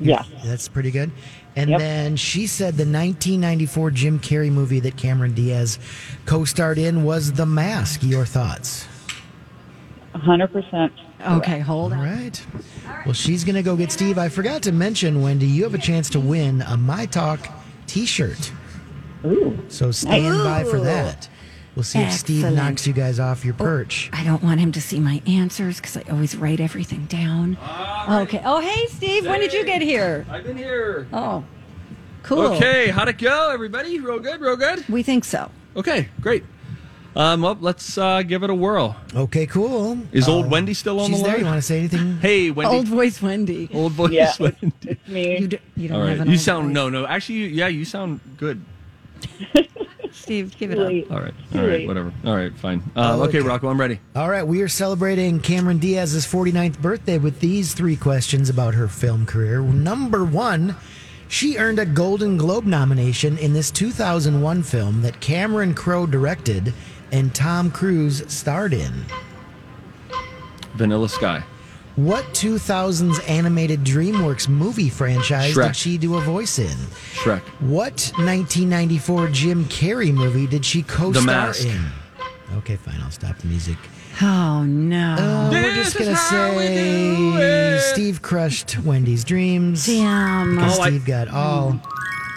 [0.00, 0.24] Yeah.
[0.44, 1.12] That's pretty good.
[1.54, 1.78] And Yep.
[1.78, 5.78] then she said the 1994 Jim Carrey movie that Cameron Diaz
[6.26, 8.02] co starred in was The Mask.
[8.02, 8.88] Your thoughts?
[10.14, 10.90] 100%.
[11.38, 11.98] Okay, hold on.
[11.98, 12.46] All right.
[13.04, 14.18] Well, she's going to go get Steve.
[14.18, 17.48] I forgot to mention, Wendy, you have a chance to win a My Talk
[17.86, 18.52] t shirt.
[19.24, 19.58] Ooh.
[19.68, 21.28] So stand by for that.
[21.74, 24.08] We'll see if Steve knocks you guys off your oh, perch.
[24.12, 27.58] I don't want him to see my answers because I always write everything down.
[28.08, 28.40] Okay.
[28.44, 29.26] Oh, hey, Steve.
[29.26, 30.24] When did you get here?
[30.30, 31.08] I've been here.
[31.12, 31.42] Oh,
[32.22, 32.52] cool.
[32.52, 33.98] Okay, how'd it go, everybody?
[33.98, 34.86] Real good, real good.
[34.88, 35.50] We think so.
[35.76, 36.44] Okay, great.
[37.16, 38.96] Um, well, let's uh, give it a whirl.
[39.14, 39.98] Okay, cool.
[40.12, 41.22] Is old Uh, Wendy still on the side?
[41.22, 41.38] she's the there.
[41.38, 42.16] You want to say anything?
[42.20, 42.74] Hey, Wendy.
[42.76, 43.68] Old voice Wendy.
[43.72, 44.72] Old voice Yeah, Wendy.
[44.82, 45.38] it's me.
[45.38, 46.26] You, d- you don't All have right.
[46.26, 46.74] an You old sound voice.
[46.74, 47.06] no, no.
[47.06, 48.64] Actually, you, yeah, you sound good.
[50.12, 51.10] Steve, give it up.
[51.12, 51.86] All right, all right.
[51.86, 52.12] Whatever.
[52.24, 52.52] All right.
[52.56, 52.82] Fine.
[52.96, 53.46] Uh, Oh, okay, okay.
[53.48, 54.00] Rocco, I'm ready.
[54.16, 58.88] All right, we are celebrating Cameron Diaz's 49th birthday with these three questions about her
[58.88, 59.60] film career.
[59.60, 60.76] Number one,
[61.28, 66.72] she earned a Golden Globe nomination in this 2001 film that Cameron Crowe directed
[67.12, 69.04] and Tom Cruise starred in.
[70.74, 71.42] Vanilla Sky.
[71.96, 75.66] What 2000s animated DreamWorks movie franchise Shrek.
[75.68, 76.76] did she do a voice in?
[77.14, 77.38] Shrek.
[77.60, 81.64] What 1994 Jim Carrey movie did she co-star Mask.
[81.64, 81.84] in?
[82.56, 83.00] Okay, fine.
[83.00, 83.76] I'll stop the music.
[84.20, 85.14] Oh, no.
[85.14, 87.78] Uh, we're just gonna say.
[87.92, 89.86] Steve crushed Wendy's dreams.
[89.86, 90.56] Damn.
[90.56, 91.80] Because Oh, I- Steve got all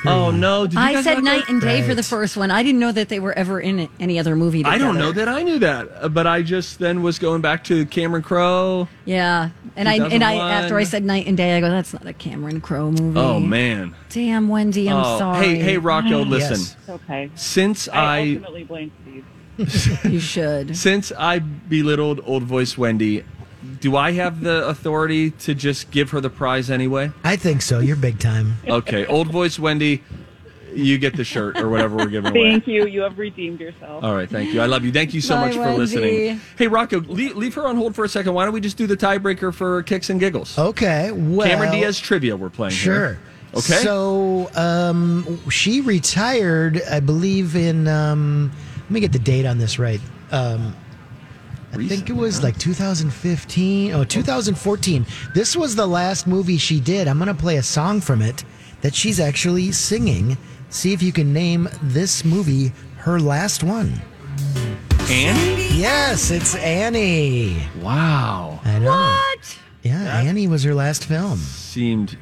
[0.08, 0.24] Scream.
[0.24, 0.66] Oh no!
[0.66, 1.54] Did you I guys said Knight go?
[1.54, 2.52] and day for the first one.
[2.52, 4.60] I didn't know that they were ever in any other movie.
[4.60, 4.76] Together.
[4.76, 7.64] I don't know that I knew that, uh, but I just then was going back
[7.66, 8.88] to Cameron Crowe.
[9.06, 12.06] Yeah, and I and I after I said Knight and day, I go, that's not
[12.06, 13.20] a Cameron Crowe movie.
[13.20, 13.96] Oh man!
[14.10, 15.46] damn Wendy, I'm oh, sorry.
[15.46, 16.58] hey, hey, Rocco, listen.
[16.58, 16.76] Yes.
[16.90, 17.32] Okay.
[17.36, 19.26] Since I I ultimately blame Steve.
[20.06, 20.78] you should.
[20.78, 23.24] since I belittled old voice Wendy,
[23.80, 27.12] do I have the authority to just give her the prize anyway?
[27.24, 27.80] I think so.
[27.80, 28.56] You're big time.
[28.68, 30.04] Okay, old voice Wendy,
[30.74, 32.52] you get the shirt or whatever we're giving away.
[32.52, 32.86] Thank you.
[32.86, 34.04] You have redeemed yourself.
[34.04, 34.62] All right, thank you.
[34.62, 34.92] I love you.
[34.92, 35.78] Thank you so Bye, much for Wendy.
[35.78, 36.42] listening.
[36.58, 38.34] Hey, Rocco, leave, leave her on hold for a second.
[38.34, 40.58] Why don't we just do the tiebreaker for kicks and giggles?
[40.58, 41.12] Okay.
[41.12, 42.94] Well, Cameron Diaz trivia we're playing Sure.
[42.94, 43.20] here.
[43.56, 43.82] Okay.
[43.82, 47.88] So um, she retired, I believe, in.
[47.88, 50.02] Um, let me get the date on this right.
[50.32, 50.76] Um,
[51.74, 53.94] I think it was like 2015.
[53.94, 55.06] Oh, 2014.
[55.34, 57.08] This was the last movie she did.
[57.08, 58.44] I'm going to play a song from it
[58.82, 60.38] that she's actually singing.
[60.70, 64.02] See if you can name this movie her last one.
[65.10, 65.68] Annie?
[65.78, 67.58] Yes, it's Annie.
[67.82, 68.60] Wow.
[68.64, 68.92] I know.
[68.92, 69.60] What?
[69.84, 71.38] Yeah, Annie was her last film.
[71.38, 72.18] Seemed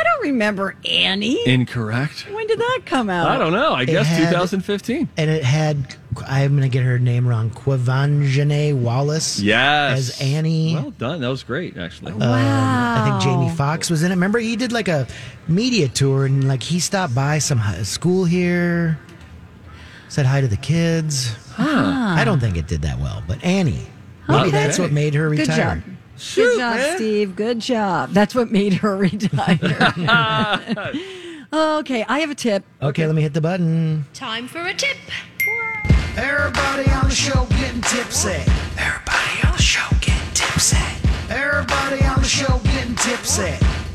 [0.00, 1.46] I don't remember Annie.
[1.46, 2.26] incorrect.
[2.32, 3.28] when did that come out?
[3.28, 3.74] I don't know.
[3.74, 5.08] I guess had- 2015.
[5.18, 5.94] And it had,
[6.26, 9.40] I'm going to get her name wrong, Quvenzhané Wallis.
[9.40, 9.98] Yes.
[9.98, 10.74] As Annie.
[10.74, 11.20] Well done.
[11.20, 12.12] That was great, actually.
[12.12, 13.54] Um, I think Jamie Wow.
[13.54, 14.14] Foxx was in it.
[14.14, 15.06] Remember, he did like a
[15.46, 18.98] media tour and like he stopped by some hi- school here,
[20.08, 21.34] said hi to the kids.
[21.58, 23.86] I don't think it did that well, but Annie.
[24.28, 24.50] Maybe Okay.
[24.52, 25.82] that's what made her Good retire.
[25.84, 25.89] job.
[26.20, 26.96] Shoot, Good job, man.
[26.96, 27.36] Steve.
[27.36, 28.10] Good job.
[28.10, 29.58] That's what made her retire.
[31.52, 32.62] okay, I have a tip.
[32.82, 34.04] Okay, let me hit the button.
[34.12, 34.98] Time for a tip.
[36.16, 38.42] Everybody on the show getting tipsy.
[38.76, 40.76] Everybody on the show getting tipsy.
[41.30, 43.42] Everybody on the show getting tipsy.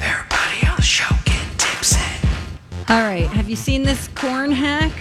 [0.01, 1.99] Everybody on the show getting tipsy.
[2.89, 4.91] All right, have you seen this corn hack?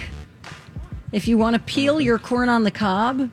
[1.12, 3.30] If you want to peel your corn on the cob,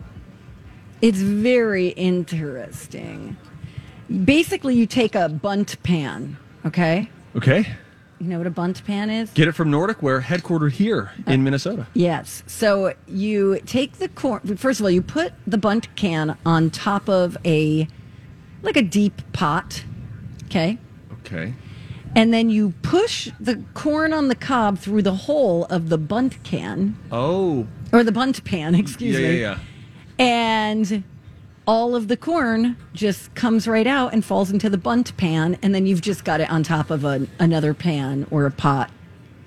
[1.02, 3.36] it's very interesting.
[4.26, 7.10] Basically, you take a Bundt pan, okay?
[7.36, 7.66] Okay.
[8.20, 9.32] You know what a Bundt pan is?
[9.32, 11.88] Get it from Nordic Ware, headquartered here in uh, Minnesota.
[11.94, 12.44] Yes.
[12.46, 14.58] So you take the corn.
[14.58, 17.88] First of all, you put the Bundt can on top of a
[18.62, 19.84] like a deep pot.
[20.46, 20.78] Okay.
[21.22, 21.54] Okay.
[22.16, 26.44] And then you push the corn on the cob through the hole of the Bundt
[26.44, 27.66] can Oh.
[27.94, 29.42] or the Bundt pan, excuse yeah, me.
[29.42, 29.58] yeah,
[30.20, 30.24] yeah.
[30.24, 31.04] And
[31.68, 35.74] all of the corn just comes right out and falls into the Bundt pan, and
[35.76, 38.90] then you've just got it on top of a, another pan or a pot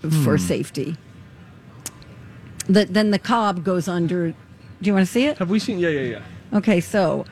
[0.01, 0.37] for Hmm.
[0.37, 0.97] safety.
[2.67, 4.31] The, then the cob goes under.
[4.31, 4.37] Do
[4.83, 5.39] you want to see it?
[5.39, 5.79] Have we seen?
[5.79, 6.01] Yeah, yeah,
[6.53, 6.59] yeah.
[6.59, 7.25] Okay, so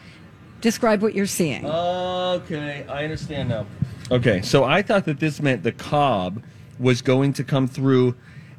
[0.61, 1.65] describe what you're seeing.
[1.65, 3.67] Okay, I understand now.
[4.11, 6.43] Okay, so I thought that this meant the cob
[6.79, 8.15] was going to come through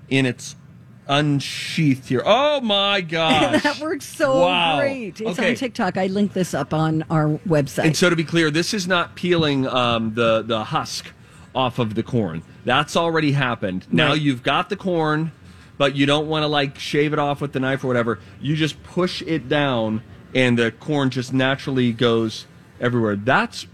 [0.09, 0.55] in its
[1.07, 2.21] unsheathed here.
[2.25, 4.79] Oh my god, that works so Wow.
[4.79, 5.19] great.
[5.21, 5.49] It's Okay.
[5.51, 5.97] on TikTok.
[5.97, 7.85] I linked this up on our website.
[7.85, 11.11] And so to be clear, this is not peeling um, the the husk
[11.55, 12.41] off of the corn.
[12.65, 13.85] That's already happened.
[13.91, 14.21] Now Right.
[14.21, 15.31] you've got the corn,
[15.77, 18.19] but you don't want to like shave it off with the knife or whatever.
[18.41, 20.01] You just push it down,
[20.33, 22.45] and the corn just naturally goes
[22.81, 23.15] everywhere.
[23.15, 23.67] That's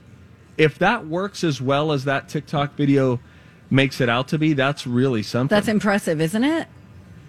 [0.57, 3.19] if that works as well as that TikTok video
[3.69, 4.51] makes it out to be.
[4.53, 5.55] That's really something.
[5.55, 6.67] That's impressive, isn't it?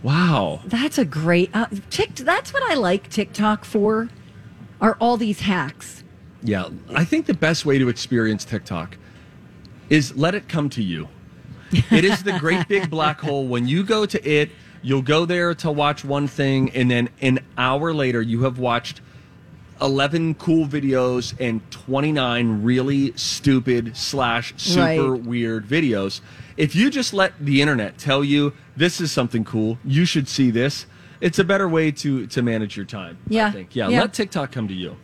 [0.02, 0.60] Wow.
[0.64, 2.16] That's a great uh, Tik.
[2.16, 4.08] That's what I like TikTok for.
[4.80, 6.04] Are all these hacks?
[6.42, 8.96] Yeah, I think the best way to experience TikTok
[9.90, 11.08] is let it come to you.
[11.72, 13.46] It is the great big black hole.
[13.46, 14.50] When you go to it,
[14.82, 19.00] you'll go there to watch one thing, and then an hour later, you have watched
[19.80, 25.22] 11 cool videos and 29 really stupid slash super Right.
[25.22, 26.20] weird videos.
[26.56, 30.50] If you just let the internet tell you this is something cool, you should see
[30.50, 30.86] this.
[31.20, 33.18] It's a better way to to manage your time.
[33.30, 33.50] I Yeah.
[33.52, 33.74] think.
[33.76, 34.00] Yeah, Yeah.
[34.02, 34.96] let TikTok come to you.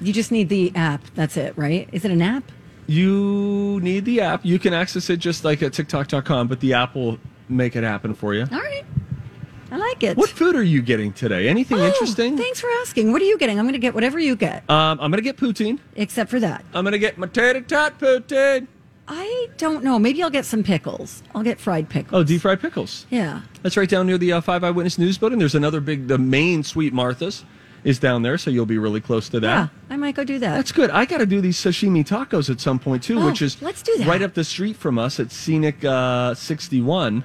[0.00, 1.02] You just need the app.
[1.14, 1.88] That's it, right?
[1.92, 2.44] Is it an app?
[2.88, 4.44] You need the app.
[4.44, 8.14] You can access it just like at TikTok.com, but the app will make it happen
[8.14, 8.42] for you.
[8.50, 8.84] All right.
[9.72, 10.16] I like it.
[10.18, 11.48] What food are you getting today?
[11.48, 12.36] Anything Oh, interesting?
[12.36, 13.10] Thanks for asking.
[13.10, 13.58] What are you getting?
[13.58, 15.78] I'm going to get whatever you get, Um, I'm gonna get poutine.
[15.96, 16.64] except for that.
[16.74, 18.66] I'm gonna get my tater tot poutine.
[19.08, 19.98] I don't know.
[19.98, 21.22] Maybe I'll get some pickles.
[21.34, 22.20] I'll get fried pickles.
[22.20, 23.06] Oh, deep fried pickles.
[23.10, 23.40] Yeah.
[23.62, 25.38] That's right down near the uh, Five Eyewitness News building.
[25.38, 27.44] There's another big, the main Sweet Martha's
[27.82, 29.48] is down there, so you'll be really close to that.
[29.48, 29.68] Yeah.
[29.90, 30.54] I might go do that.
[30.54, 30.90] That's good.
[30.90, 33.82] I got to do these sashimi tacos at some point too, Oh, which is let's
[33.82, 34.06] do that.
[34.06, 37.24] right up the street from us at Scenic uh, 61,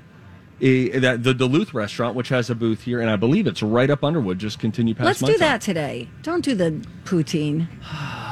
[0.59, 4.03] that the Duluth restaurant, which has a booth here, and I believe it's right up
[4.03, 4.39] Underwood.
[4.39, 5.05] Just continue past.
[5.05, 5.39] Let's do town.
[5.39, 6.09] that today.
[6.23, 6.71] Don't do the
[7.05, 7.67] poutine.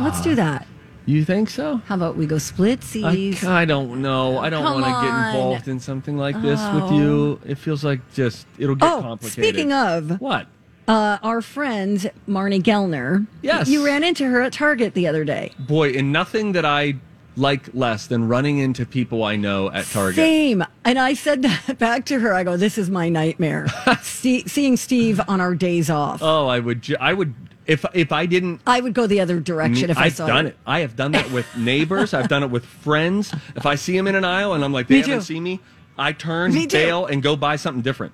[0.01, 0.67] Let's do that.
[1.07, 1.77] You think so?
[1.85, 3.37] How about we go split I?
[3.45, 4.39] I don't know.
[4.39, 5.35] I don't Come want to get on.
[5.35, 6.81] involved in something like this Oh.
[6.81, 7.39] with you.
[7.45, 9.53] It feels like just it'll get oh, complicated.
[9.53, 10.47] speaking of what?
[10.87, 13.27] uh, our friend Marnie Gellner.
[13.43, 13.67] Yes.
[13.69, 15.51] you ran into her at Target the other day.
[15.59, 16.95] Boy, and nothing that I
[17.37, 20.15] like less than running into people I know at Target.
[20.15, 20.63] Same.
[20.83, 22.33] And I said that back to her.
[22.33, 23.67] I go, "This is my nightmare."
[24.01, 26.21] See, seeing Steve on our days off.
[26.23, 26.81] Oh, I would.
[26.81, 27.33] ju- I would
[27.67, 28.61] if if I didn't.
[28.67, 30.49] I would go the other direction if I I've saw done you.
[30.51, 30.57] it.
[30.65, 32.13] I have done that with neighbors.
[32.13, 33.33] I've done it with friends.
[33.55, 35.25] If I see them in an aisle and I'm like, they Me haven't too.
[35.25, 35.59] seen me,
[35.97, 36.77] I turn, Me too.
[36.77, 38.13] bail, and go buy something different.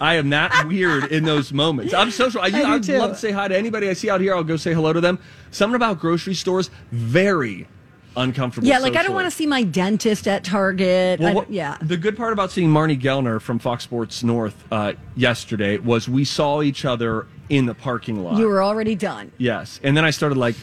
[0.00, 1.94] I am that weird in those moments.
[1.94, 2.40] I'm social.
[2.40, 2.98] I, I'd too.
[2.98, 4.34] love to say hi to anybody I see out here.
[4.34, 5.18] I'll go say hello to them.
[5.52, 7.68] Something about grocery stores, very
[8.16, 8.68] uncomfortable.
[8.68, 11.20] Yeah, like I don't want to see my dentist at Target.
[11.20, 11.78] Well, what- yeah.
[11.80, 16.24] The good part about seeing Marney Gellner from Fox Sports North uh, yesterday was we
[16.24, 18.38] saw each other in the parking lot.
[18.38, 19.32] You were already done.
[19.38, 20.56] Yes, and then I started like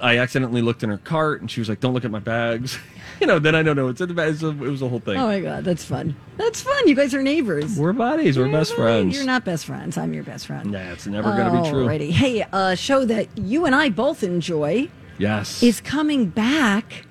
[0.00, 2.78] I accidentally looked in her cart, and she was like, "Don't look at my bags."
[3.20, 4.34] you know, then I don't know it's in the bag.
[4.34, 5.16] It's It was a whole thing.
[5.16, 6.14] Oh my god, that's fun.
[6.36, 6.86] That's fun.
[6.86, 7.78] You guys are neighbors.
[7.78, 8.38] We're buddies.
[8.38, 9.16] We're best friends.
[9.16, 9.96] You're not best friends.
[9.96, 10.70] I'm your best friend.
[10.70, 11.86] Nah, it's never gonna be true.
[11.86, 12.10] Alrighty.
[12.10, 14.88] Hey, a show that you and I both enjoy
[15.20, 15.62] Yes.
[15.62, 17.06] is coming back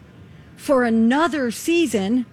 [0.58, 2.26] for another season,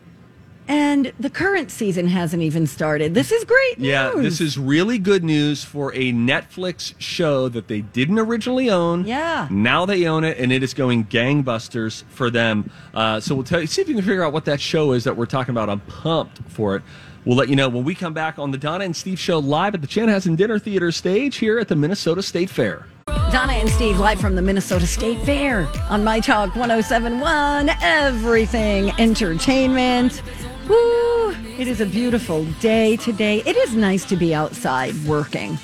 [0.69, 3.15] and the current season hasn't even started.
[3.15, 3.87] This is great news.
[3.89, 9.05] yeah, this is really good news for a Netflix show that they didn't originally own.
[9.07, 9.47] Yeah.
[9.51, 12.71] Now they own it, and it is going gangbusters for them.
[12.93, 15.05] Uh, so we'll tell you, see if you can figure out what that show is
[15.05, 15.69] that we're talking about.
[15.71, 16.83] I'm pumped for it.
[17.25, 19.75] We'll let you know when we come back on the Donna and Steve show live
[19.75, 22.87] at the Chanhassen Dinner Theater stage here at the Minnesota State Fair.
[23.33, 30.23] Donna and Steve live from the Minnesota State Fair on My Talk 1071, Everything Entertainment.
[30.69, 31.31] Woo!
[31.59, 33.43] It is a beautiful day today.
[33.45, 35.59] It is nice to be outside working.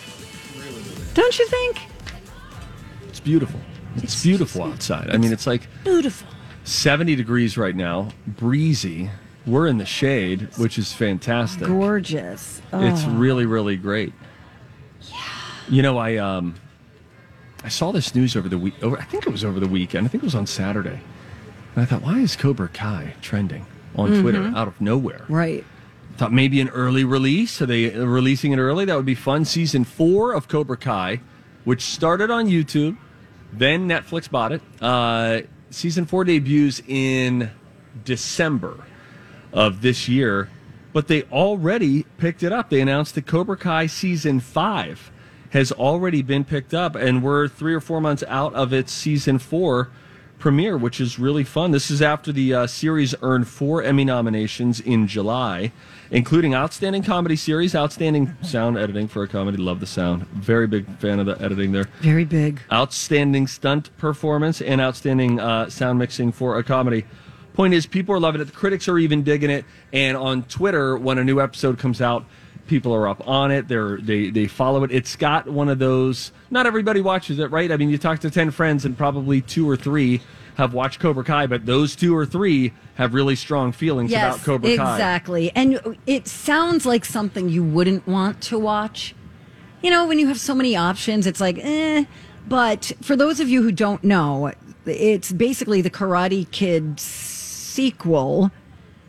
[1.14, 1.80] Don't you think?
[3.08, 3.60] It's beautiful.
[3.96, 5.10] It's, beautiful outside.
[5.10, 6.26] I mean, it's like Beautiful.
[6.64, 9.10] 70 degrees right now, breezy.
[9.46, 11.66] We're in the shade, which is fantastic.
[11.68, 12.60] Gorgeous.
[12.72, 13.10] It's Oh.
[13.10, 14.12] really, really great.
[15.10, 15.16] Yeah.
[15.68, 16.54] You know, I um,
[17.64, 18.74] I saw this news over the week.
[18.82, 20.06] Over, I think it was over the weekend.
[20.06, 21.00] I think it was on Saturday.
[21.74, 24.56] And I thought, why is Cobra Kai trending on Twitter Mhm.
[24.56, 25.24] out of nowhere?
[25.28, 25.64] Right.
[26.16, 27.62] Thought maybe an early release.
[27.62, 28.84] Are they releasing it early?
[28.84, 29.44] That would be fun.
[29.44, 31.20] Season four of Cobra Kai,
[31.64, 32.96] which started on YouTube,
[33.52, 34.60] then Netflix bought it.
[34.80, 37.50] Uh, season four debuts in
[38.04, 38.74] December
[39.52, 40.48] of this year,
[40.92, 42.68] but they already picked it up.
[42.70, 45.10] They announced that Cobra Kai season five
[45.52, 49.38] has already been picked up, and we're three or four months out of its season
[49.38, 49.90] four
[50.38, 51.70] premiere, which is really fun.
[51.70, 55.70] This is after the uh, series earned four Emmy nominations in July,
[56.10, 59.58] including Outstanding Comedy Series, Outstanding Sound Editing for a Comedy.
[59.58, 60.26] Love the sound.
[60.28, 61.84] Very big fan of the editing there.
[62.00, 62.60] Very big.
[62.72, 67.04] Outstanding Stunt Performance and Outstanding uh, Sound Mixing for a Comedy.
[67.52, 68.46] Point is, people are loving it.
[68.46, 69.66] The critics are even digging it.
[69.92, 72.24] And on Twitter, when a new episode comes out,
[72.66, 73.68] people are up on it.
[73.68, 74.90] They're they they follow it.
[74.92, 76.32] It's got one of those.
[76.50, 77.70] Not everybody watches it, right?
[77.70, 80.20] I mean, you talk to ten friends, and probably two or three
[80.56, 84.44] have watched Cobra Kai, but those two or three have really strong feelings Yes, about
[84.44, 84.92] Cobra Kai.
[84.94, 85.50] exactly.
[85.54, 89.14] And it sounds like something you wouldn't want to watch.
[89.82, 92.04] You know, when you have so many options, it's like, eh.
[92.46, 94.52] But for those of you who don't know,
[94.84, 98.50] it's basically the Karate Kid sequel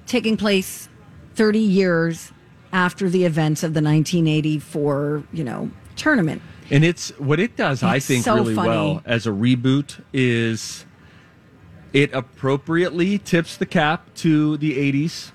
[0.06, 0.88] taking place
[1.36, 2.32] 30 years
[2.74, 6.42] after the events of the 1984, you know, tournament.
[6.72, 8.70] And it's what it does, I think, so really funny.
[8.70, 10.86] well as a reboot is
[11.94, 15.32] it appropriately tips the cap to the 80s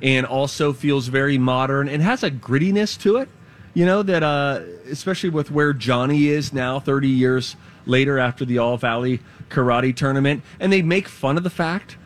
[0.00, 3.28] and also feels very modern and has a grittiness to it.
[3.74, 8.58] You know, that uh, especially with where Johnny is now, 30 years later after the
[8.58, 9.20] All Valley
[9.50, 10.42] Karate Tournament.
[10.60, 11.96] And they make fun of the fact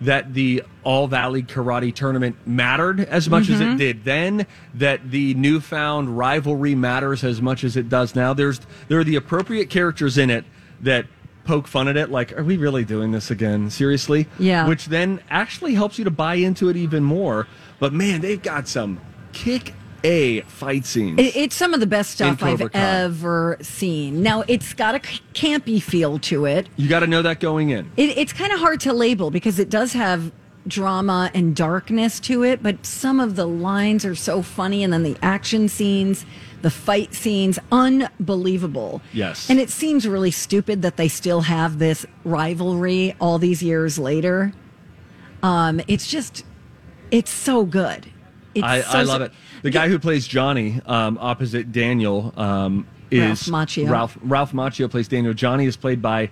[0.00, 3.78] that the All Valley Karate Tournament mattered as much as it Mhm.
[3.78, 8.32] did then, that the newfound rivalry matters as much as it does now.
[8.32, 10.44] There's there are the appropriate characters in it
[10.80, 11.06] that
[11.44, 14.66] poke fun at it like are we really doing this again seriously Yeah.
[14.68, 17.46] which then actually helps you to buy into it even more
[17.80, 18.98] but man they've got some
[19.32, 19.72] kick
[20.04, 24.22] a fight scenes It, it's some of the best stuff I've ever seen.
[24.22, 26.68] Now, it's got a campy feel to it.
[26.76, 29.58] you got to know that going in It, it's kind of hard to label because
[29.58, 30.32] it does have
[30.66, 35.02] drama and darkness to it, but some of the lines are so funny, and then
[35.02, 36.26] the action scenes,
[36.62, 39.00] the fight scenes, unbelievable.
[39.12, 39.48] Yes.
[39.48, 44.52] And it seems really stupid that they still have this rivalry all these years later.
[45.42, 46.44] Um, it's just,
[47.10, 48.06] it's so good.
[48.54, 49.32] It's I, so- I love it.
[49.62, 53.90] The guy who plays Johnny um, opposite Daniel um, is Ralph Macchio.
[53.90, 55.34] Ralph, Ralph Macchio plays Daniel.
[55.34, 56.30] Johnny is played by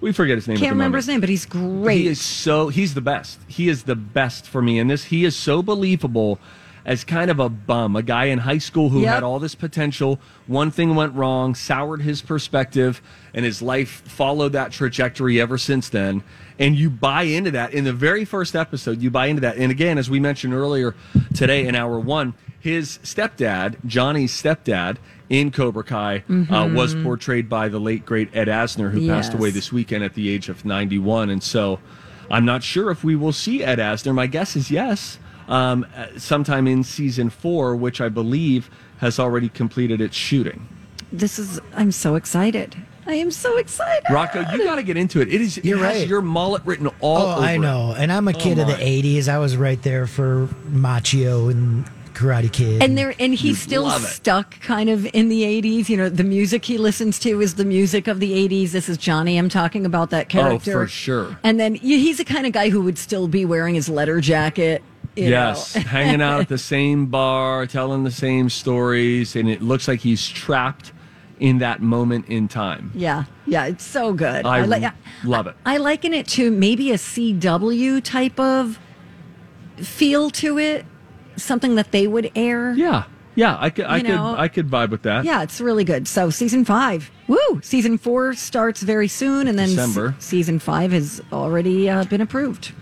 [0.00, 0.56] we forget his name.
[0.56, 1.02] at Can't remember moment.
[1.04, 1.98] his name, but he's great.
[2.02, 3.40] He is so he's the best.
[3.46, 5.04] He is the best for me in this.
[5.04, 6.38] He is so believable
[6.84, 9.14] as kind of a bum, a guy in high school who Yep.
[9.14, 10.20] had all this potential.
[10.46, 13.02] One thing went wrong, soured his perspective,
[13.34, 16.22] and his life followed that trajectory ever since then.
[16.60, 19.02] And you buy into that in the very first episode.
[19.02, 19.56] You buy into that.
[19.56, 20.94] And again, as we mentioned earlier
[21.34, 22.34] today in hour one,
[22.66, 24.96] his stepdad, Johnny's stepdad
[25.30, 26.74] in Cobra Kai, uh, Mhm.
[26.74, 30.28] was portrayed by the late great Ed Asner, who passed away this weekend at the
[30.28, 31.30] age of 91.
[31.30, 31.78] And so
[32.30, 34.14] I'm not sure if we will see Ed Asner.
[34.14, 39.48] My guess is yes, um, uh, sometime in season four, which I believe has already
[39.48, 40.68] completed its shooting.
[41.12, 41.60] This is.
[41.76, 42.74] I'm so excited.
[43.06, 44.02] I am so excited.
[44.10, 45.28] Rocco, you got to get into it.
[45.32, 45.56] It is.
[45.62, 46.08] You're it has right.
[46.08, 47.42] your mullet written all Oh, over.
[47.46, 47.58] I it.
[47.58, 47.94] know.
[47.96, 49.28] And I'm a Oh, kid of the 80s.
[49.28, 51.84] I was right there for Macchio and
[52.16, 52.82] Karate Kid.
[52.82, 55.88] And there, and he's still stuck kind of in the '80s.
[55.88, 58.70] You know, the music he listens to is the music of the '80s.
[58.72, 59.36] This is Johnny.
[59.36, 60.70] I'm talking about that character.
[60.72, 61.38] Oh, for sure.
[61.44, 64.82] And then he's the kind of guy who would still be wearing his leather jacket.
[65.14, 65.82] you Yes, know.
[65.86, 70.26] hanging out at the same bar, telling the same stories, and it looks like he's
[70.26, 70.92] trapped
[71.38, 72.90] in that moment in time.
[72.94, 74.46] Yeah, yeah, it's so good.
[74.46, 74.90] I like.
[75.22, 75.54] love it.
[75.66, 78.78] I liken it to maybe a CW type of
[79.76, 80.86] feel to it,
[81.36, 82.72] something that they would air.
[82.74, 83.04] Yeah,
[83.36, 85.24] yeah, I could, I could, know, I could vibe with that.
[85.24, 86.08] Yeah, it's really good.
[86.08, 87.60] So season five, woo!
[87.62, 90.14] Season four starts very soon, and then se- December.
[90.18, 92.72] season five has already uh, been approved.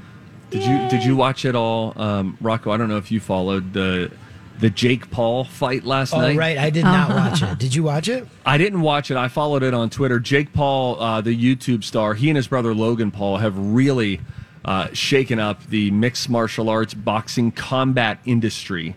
[0.51, 2.71] Did you did you watch it all, um, Rocco?
[2.71, 4.13] I don't know if you followed the
[4.61, 6.37] the Jake Paul fight last oh, night.
[6.37, 6.57] right.
[6.57, 7.59] I did not watch it.
[7.59, 8.27] Did you watch it?
[8.47, 9.17] I didn't watch it.
[9.17, 10.21] I followed it on Twitter.
[10.21, 14.21] Jake Paul, uh, the YouTube star, he and his brother Logan Paul have really
[14.65, 18.97] uh, shaken up the mixed martial arts boxing combat industry.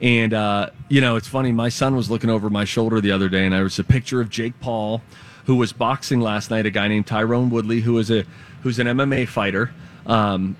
[0.00, 1.50] And, uh, you know, it's funny.
[1.50, 4.20] My son was looking over my shoulder the other day, and there was a picture
[4.20, 5.02] of Jake Paul,
[5.46, 8.24] who was boxing last night, a guy named Tyron Woodley, who is a
[8.62, 9.72] who's an MMA fighter.
[10.06, 10.56] Um,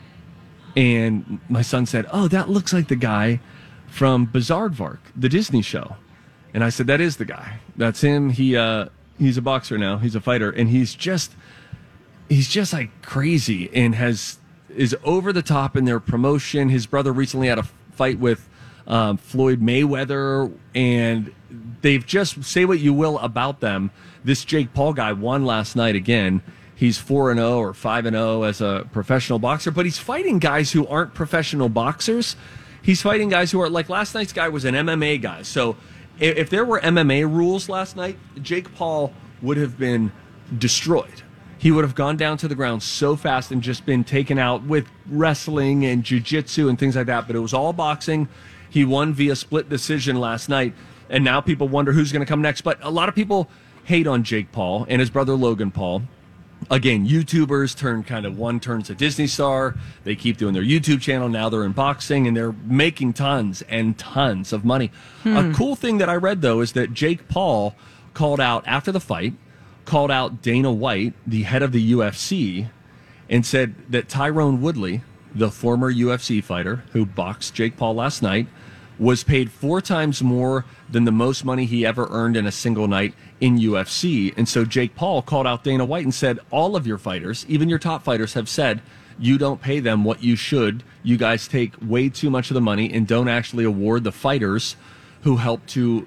[0.76, 3.40] and my son said, "Oh, that looks like the guy
[3.86, 5.96] from Bizaardvark, the Disney show."
[6.52, 7.60] And I said, "That is the guy.
[7.76, 8.30] That's him.
[8.30, 8.86] He uh,
[9.18, 9.98] he's a boxer now.
[9.98, 11.32] He's a fighter, and he's just
[12.28, 14.37] he's just like crazy and has
[14.68, 16.68] is over the top in their promotion.
[16.68, 18.48] His brother recently had a fight with
[18.86, 21.32] um, Floyd Mayweather, and
[21.82, 23.90] they've just say what you will about them.
[24.24, 26.42] This Jake Paul guy won last night again.
[26.74, 30.38] He's four and zero or five and zero as a professional boxer, but he's fighting
[30.38, 32.36] guys who aren't professional boxers.
[32.82, 35.42] He's fighting guys who are like last night's guy was an MMA guy.
[35.42, 35.76] So
[36.18, 39.12] if, if there were MMA rules last night, Jake Paul
[39.42, 40.12] would have been
[40.56, 41.22] destroyed.
[41.58, 44.62] He would have gone down to the ground so fast and just been taken out
[44.62, 47.26] with wrestling and jujitsu and things like that.
[47.26, 48.28] But it was all boxing.
[48.70, 50.74] He won via split decision last night,
[51.10, 52.60] and now people wonder who's going to come next.
[52.60, 53.48] But a lot of people
[53.84, 56.02] hate on Jake Paul and his brother Logan Paul
[56.70, 59.74] again, YouTubers turn kind of one turns a Disney star.
[60.04, 61.28] They keep doing their YouTube channel.
[61.28, 64.90] Now they're in boxing and they're making tons and tons of money.
[65.22, 65.36] Hmm.
[65.36, 67.74] A cool thing that I read though is that Jake Paul
[68.14, 69.34] called out after the fight,
[69.88, 72.68] called out Dana White, the head of the UFC,
[73.30, 75.00] and said that Tyron Woodley,
[75.34, 78.48] the former UFC fighter who boxed Jake Paul last night,
[78.98, 82.86] was paid four times more than the most money he ever earned in a single
[82.86, 84.34] night in UFC.
[84.36, 87.70] And so Jake Paul called out Dana White and said, All of your fighters, even
[87.70, 88.82] your top fighters, have said
[89.18, 90.82] you don't pay them what you should.
[91.02, 94.76] You guys take way too much of the money and don't actually award the fighters
[95.22, 96.06] who help to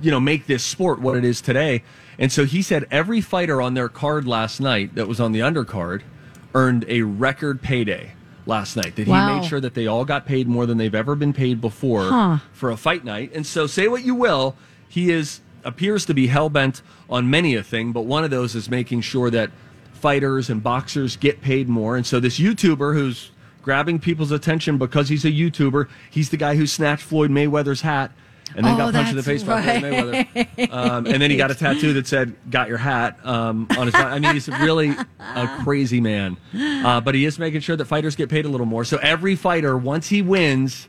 [0.00, 1.82] you know make this sport what it is today.
[2.18, 5.40] And so he said every fighter on their card last night that was on the
[5.40, 6.02] undercard
[6.54, 8.12] earned a record payday
[8.46, 8.96] last night.
[8.96, 9.34] That Wow.
[9.34, 12.04] he made sure that they all got paid more than they've ever been paid before
[12.08, 12.38] Huh.
[12.52, 13.30] for a fight night.
[13.34, 14.54] And so say what you will,
[14.88, 18.54] he is appears to be hell bent on many a thing, but one of those
[18.54, 19.50] is making sure that
[19.92, 21.96] fighters and boxers get paid more.
[21.96, 23.30] And so this YouTuber who's
[23.62, 28.12] grabbing people's attention because he's a YouTuber, he's the guy who snatched Floyd Mayweather's hat
[28.56, 30.72] and then Oh, got punched in the face by Floyd Mayweather.
[30.72, 33.94] Um, and then he got a tattoo that said "Got your hat" um, on his.
[33.94, 38.16] I mean, he's really a crazy man, uh, but he is making sure that fighters
[38.16, 38.84] get paid a little more.
[38.84, 40.88] So every fighter, once he wins,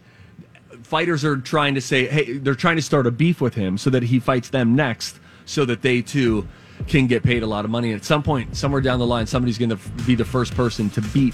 [0.84, 3.90] fighters are trying to say, "Hey," they're trying to start a beef with him so
[3.90, 6.48] that he fights them next, so that they too
[6.88, 7.92] can get paid a lot of money.
[7.92, 10.90] And at some point, somewhere down the line, somebody's going to be the first person
[10.92, 11.34] to beat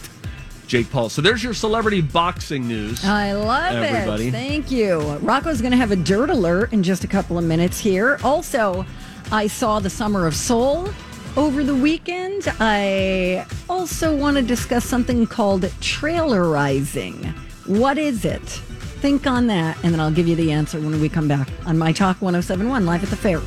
[0.68, 1.09] Jake Paul.
[1.09, 3.03] So there's your celebrity boxing news.
[3.05, 4.28] I love everybody.
[4.28, 4.32] it.
[4.32, 4.99] Thank you.
[5.18, 8.20] Rocco's going to have a dirt alert in just a couple of minutes here.
[8.24, 8.86] Also,
[9.32, 10.89] I saw the Summer of Soul
[11.36, 12.47] over the weekend.
[12.59, 17.34] I also want to discuss something called trailerizing.
[17.66, 18.41] What is it?
[18.41, 21.78] Think on that, and then I'll give you the answer when we come back on
[21.78, 23.41] My Talk 1071 live at the fair.